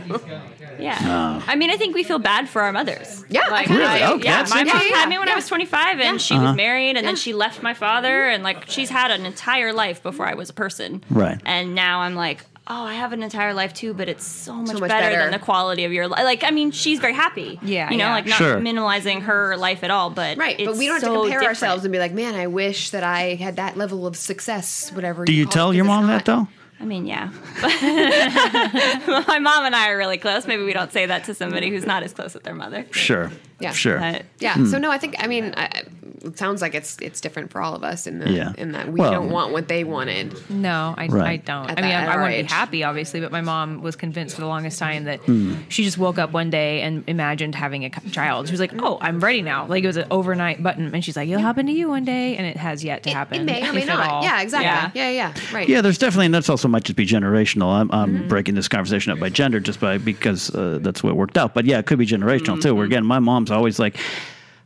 [0.84, 1.42] Yeah.
[1.46, 3.24] I mean, I think we feel bad for our mothers.
[3.28, 3.98] Yeah, Like, Really?
[3.98, 4.04] do.
[4.14, 5.32] Okay, yeah, that's my mom had me when Yeah.
[5.34, 6.44] I was 25 and she Uh-huh.
[6.48, 10.02] was married and then she left my father and like she's had an entire life
[10.02, 11.02] before I was a person.
[11.10, 11.38] Right.
[11.46, 14.72] And now I'm like, oh, I have an entire life too, but it's so much,
[14.80, 15.18] much better, better.
[15.18, 16.24] than the quality of your life.
[16.24, 17.58] Like, I mean, she's very happy.
[17.62, 18.12] Yeah, You know, yeah.
[18.14, 18.56] like not Sure.
[18.58, 21.48] minimalizing her life at all, but Right, but we don't have so to compare different.
[21.62, 25.24] ourselves and be like, man, I wish that I had that level of success, whatever.
[25.26, 26.24] Do you call it, your it's mom not.
[26.24, 26.48] that though?
[26.80, 27.30] I mean, yeah.
[27.62, 30.46] My mom and I are really close.
[30.46, 32.86] Maybe we don't say that to somebody who's not as close with their mother.
[32.90, 33.30] Sure.
[33.64, 33.72] Yeah.
[33.72, 33.98] Sure.
[33.98, 34.54] But Yeah.
[34.54, 34.66] Hmm.
[34.66, 35.82] So no, I think I mean I,
[36.24, 38.52] it sounds like it's it's different for all of us in the Yeah.
[38.56, 40.34] in that we Well- don't want what they wanted.
[40.50, 41.26] No, I, Right.
[41.28, 41.70] I don't.
[41.70, 43.94] At I mean, that- I, I want to be happy, obviously, but my mom was
[43.96, 45.54] convinced for the longest time that Hmm.
[45.68, 48.46] she just woke up one day and imagined having a child.
[48.46, 51.16] She was like, "Oh, I'm ready now." Like it was an overnight button, and she's
[51.16, 53.40] like, "It'll happen to you one day," and it has yet to It, happen.
[53.40, 54.08] it may or may not.
[54.08, 54.22] all.
[54.22, 54.66] Yeah, exactly.
[55.02, 55.10] Yeah.
[55.10, 55.68] Yeah, yeah, right.
[55.68, 57.68] Yeah, there's definitely, and that's also might just be generational.
[57.74, 58.28] I'm, I'm Mm-hmm.
[58.28, 61.52] breaking this conversation up by gender just by because uh, that's what worked out.
[61.54, 62.68] But yeah, it could be generational too.
[62.68, 62.76] Mm-hmm.
[62.76, 63.96] Where again, my mom's always like,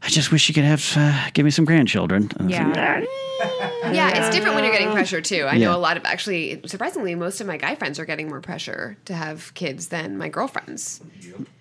[0.03, 2.31] I just wish you could have uh, give me some grandchildren.
[2.39, 3.09] And it's like,
[3.95, 4.09] Yeah.
[4.09, 5.45] Yeah, it's different when you're getting pressure too.
[5.49, 5.69] I Yeah.
[5.69, 8.97] know a lot of actually, surprisingly, most of my guy friends are getting more pressure
[9.07, 11.01] to have kids than my girlfriends.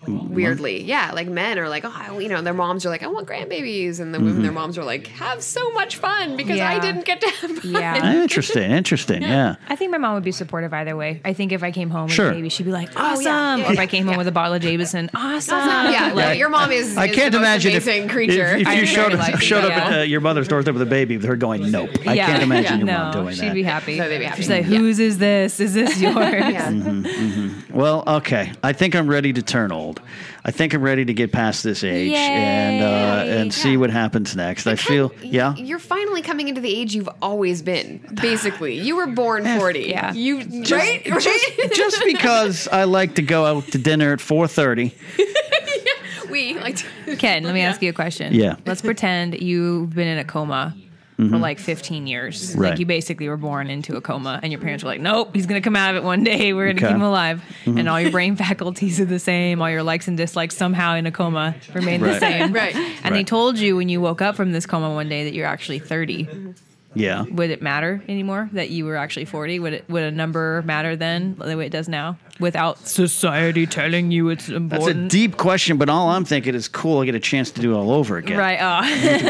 [0.06, 3.26] Weirdly, yeah, like men are like, oh, you know, their moms are like, I want
[3.28, 7.04] grandbabies, and the women, their moms are like, have so much fun because I didn't
[7.04, 7.70] get to have fun.
[7.72, 8.22] Yeah.
[8.22, 9.22] Interesting, interesting.
[9.22, 9.56] Yeah.
[9.68, 11.20] I think my mom would be supportive either way.
[11.24, 12.30] I think if I came home with Sure.
[12.30, 13.56] a baby, she'd be like, Oh, "Awesome!" yeah.
[13.58, 14.18] Yeah, or if I came home yeah.
[14.18, 16.96] with a bottle of Jameson, "Awesome!" Yeah, no, Like, your mom is.
[16.96, 18.10] I is can't the imagine if, amazing if,
[18.60, 19.88] if I you very showed up, showed up yeah.
[19.88, 22.26] at uh, your mother's doorstep with a baby, with her going, "Nope." I Yeah.
[22.26, 22.76] can't imagine Yeah.
[22.78, 23.54] your no, mom doing she'd that.
[23.54, 23.98] be happy.
[23.98, 24.36] No, they'd be happy.
[24.42, 24.78] She's like, Yeah.
[24.78, 25.58] "Whose is this?
[25.60, 26.68] Is this yours?" yeah.
[26.70, 27.76] Mm-hmm.
[27.76, 28.52] Well, okay.
[28.62, 30.00] I think I'm ready to turn old.
[30.44, 33.40] I think I'm ready to get past this age and uh, Yay.
[33.40, 34.66] and see what happens next.
[34.66, 35.54] I feel, yeah.
[35.56, 37.98] You're finally coming into the age you've always been.
[38.22, 39.80] Basically, you were born 40.
[39.80, 40.12] Yeah.
[40.14, 40.38] You
[40.70, 41.06] right?
[41.10, 41.70] right?
[41.74, 44.92] Just because I like to go out to dinner at 4:30.
[46.30, 46.76] we like.
[46.76, 48.32] To, Ken, let me ask you a question.
[48.32, 48.56] Yeah.
[48.66, 50.74] Let's pretend you've been in a coma
[51.18, 51.40] for Mhm.
[51.40, 52.54] like 15 years.
[52.56, 52.70] Right.
[52.70, 55.46] Like you basically were born into a coma, and your parents were like, "Nope, he's
[55.46, 56.52] gonna come out of it one day.
[56.52, 56.86] We're gonna Okay.
[56.86, 57.80] keep him alive." Mhm.
[57.80, 59.60] And all your brain faculties are the same.
[59.60, 62.52] All your likes and dislikes somehow in a coma remain the same.
[62.52, 62.76] Right.
[63.02, 65.46] And they told you when you woke up from this coma one day that you're
[65.46, 66.28] actually 30.
[66.98, 67.22] Yeah.
[67.30, 69.60] Would it matter anymore that you were actually 40?
[69.60, 74.10] Would it would a number matter then the way it does now without society telling
[74.10, 75.02] you it's important?
[75.04, 77.00] That's a deep question, but all I'm thinking is cool.
[77.00, 78.36] I get a chance to do it all over again.
[78.38, 78.58] Right.
[78.60, 78.80] Oh.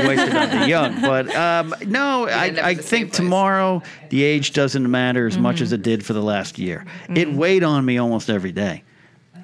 [0.08, 1.00] wasted on the young.
[1.02, 5.62] But um, no, I, I think tomorrow the age doesn't matter as much Mm-hmm.
[5.64, 6.84] as it did for the last year.
[7.08, 8.84] It weighed on me almost every day.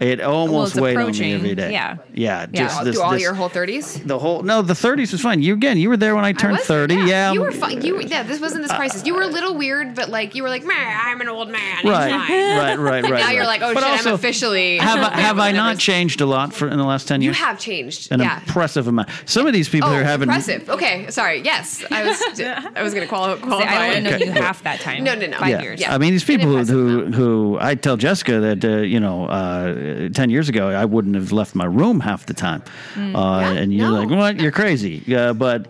[0.00, 1.72] It almost it's weighed on me every day.
[1.72, 1.96] Yeah.
[2.12, 2.46] Yeah.
[2.52, 4.00] Yeah, this, through all this- your whole thirties.
[4.02, 5.42] the whole no, the 30s was fine.
[5.42, 6.94] You again, you were there when I turned 30.
[6.94, 7.32] Yeah.
[7.32, 7.82] you were fine.
[7.82, 9.06] You yeah, this wasn't this crisis.
[9.06, 11.78] You were a little weird, but like you were like, "Meh, I'm an old man.
[11.78, 14.14] it's Right, fine." right, right, And right, now you're like, oh But shit, also, I'm
[14.14, 14.78] officially.
[14.78, 17.38] have I, have I not changed a lot for in the last 10 years?
[17.38, 18.12] You have changed.
[18.12, 18.40] An yeah.
[18.40, 19.08] impressive amount.
[19.26, 20.68] Some of these people oh, are having impressive.
[20.68, 21.40] Okay, sorry.
[21.42, 22.22] Yes, I was.
[22.40, 23.70] I was going to quali- qualify.
[23.70, 24.00] I it.
[24.00, 25.04] didn't know you half that time.
[25.04, 25.38] No, no, no.
[25.38, 25.94] Five yeah.
[25.94, 29.26] I mean, these people who, who, who I tell Jessica that, uh, you know,
[29.84, 32.62] uh, 10 years ago, I wouldn't have left my room half the time.
[32.94, 33.14] Mm.
[33.14, 33.94] uh, Yeah, and you're no.
[34.02, 34.40] like, what?
[34.40, 35.14] You're crazy.
[35.14, 35.66] Uh, but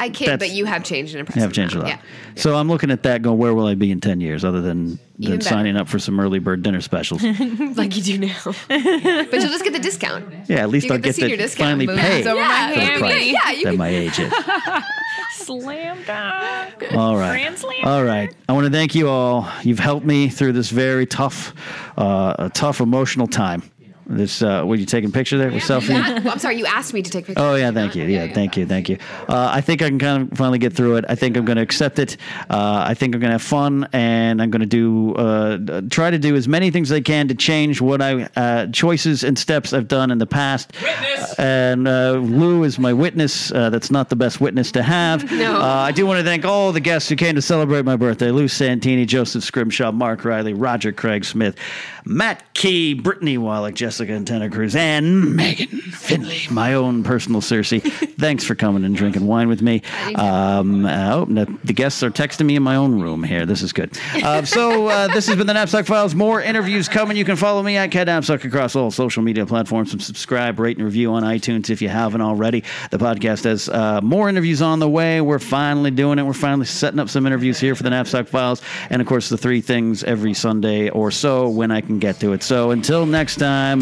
[0.00, 1.42] I kid, That's- but you have changed an impressive.
[1.42, 1.86] have changed a lot.
[1.86, 2.00] amount.
[2.36, 4.98] So I'm looking at that going, where will I be in 10 years other than,
[5.18, 7.22] than signing up for some early bird dinner specials?
[7.76, 8.36] Like you do now.
[8.68, 10.24] but you'll just get the discount.
[10.48, 11.68] Yeah, at least You I'll get the get senior to discount.
[11.70, 11.98] finally Boom.
[11.98, 14.32] pay It's over my for the price Yeah, you that can- my age is.
[15.32, 16.92] Slam dunk.
[16.94, 17.30] All right.
[17.30, 17.84] Grand slam.
[17.84, 18.34] All right.
[18.48, 19.48] I want to thank you all.
[19.62, 21.54] You've helped me through this very tough,
[21.96, 23.62] uh, tough emotional time.
[24.06, 25.88] This, uh, were you taking a picture there with selfie?
[25.88, 27.42] That- I'm sorry, you asked me to take pictures.
[27.44, 28.04] Oh yeah, thank you.
[28.04, 28.98] Yeah, thank you, thank you.
[29.28, 31.04] Uh, I think I can kind of finally get through it.
[31.08, 32.16] I think I'm going to accept it.
[32.50, 36.10] Uh, I think I'm going to have fun, and I'm going to do uh, try
[36.10, 39.38] to do as many things as I can to change what I uh, choices and
[39.38, 40.72] steps I've done in the past.
[40.82, 41.38] Witness.
[41.38, 43.52] And uh, Lou is my witness.
[43.52, 45.30] Uh, that's not the best witness to have.
[45.42, 45.56] No.
[45.60, 48.30] Uh, I do want to thank all the guests who came to celebrate my birthday:
[48.30, 51.56] Lou Santini, Joseph Scrimshaw, Mark Riley, Roger Craig Smith,
[52.04, 57.82] Matt Key, Brittany Wallach, Jessica Antenna Cruz, and Megan Finley, my own personal Cersei.
[58.18, 59.82] Thanks for coming and drinking wine with me.
[60.14, 63.44] Um, uh, oh, the guests are texting me in my own room here.
[63.44, 63.94] This is good.
[64.14, 66.14] Uh, so uh, this has been the Napzok Files.
[66.14, 67.18] More interviews coming.
[67.18, 70.78] You can follow me at Ken Napzok across all social media platforms and subscribe, rate,
[70.78, 72.64] and review on iTunes if you haven't already.
[72.90, 75.20] The podcast has uh, more interviews on the way.
[75.20, 76.22] We're finally doing it.
[76.22, 79.36] We're finally setting up some interviews here for the Napzok Files, and of course the
[79.36, 82.42] three things every Sunday or so when I can get to it.
[82.42, 83.81] So until next time,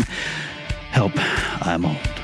[0.90, 1.12] help.
[1.66, 2.19] I'm old.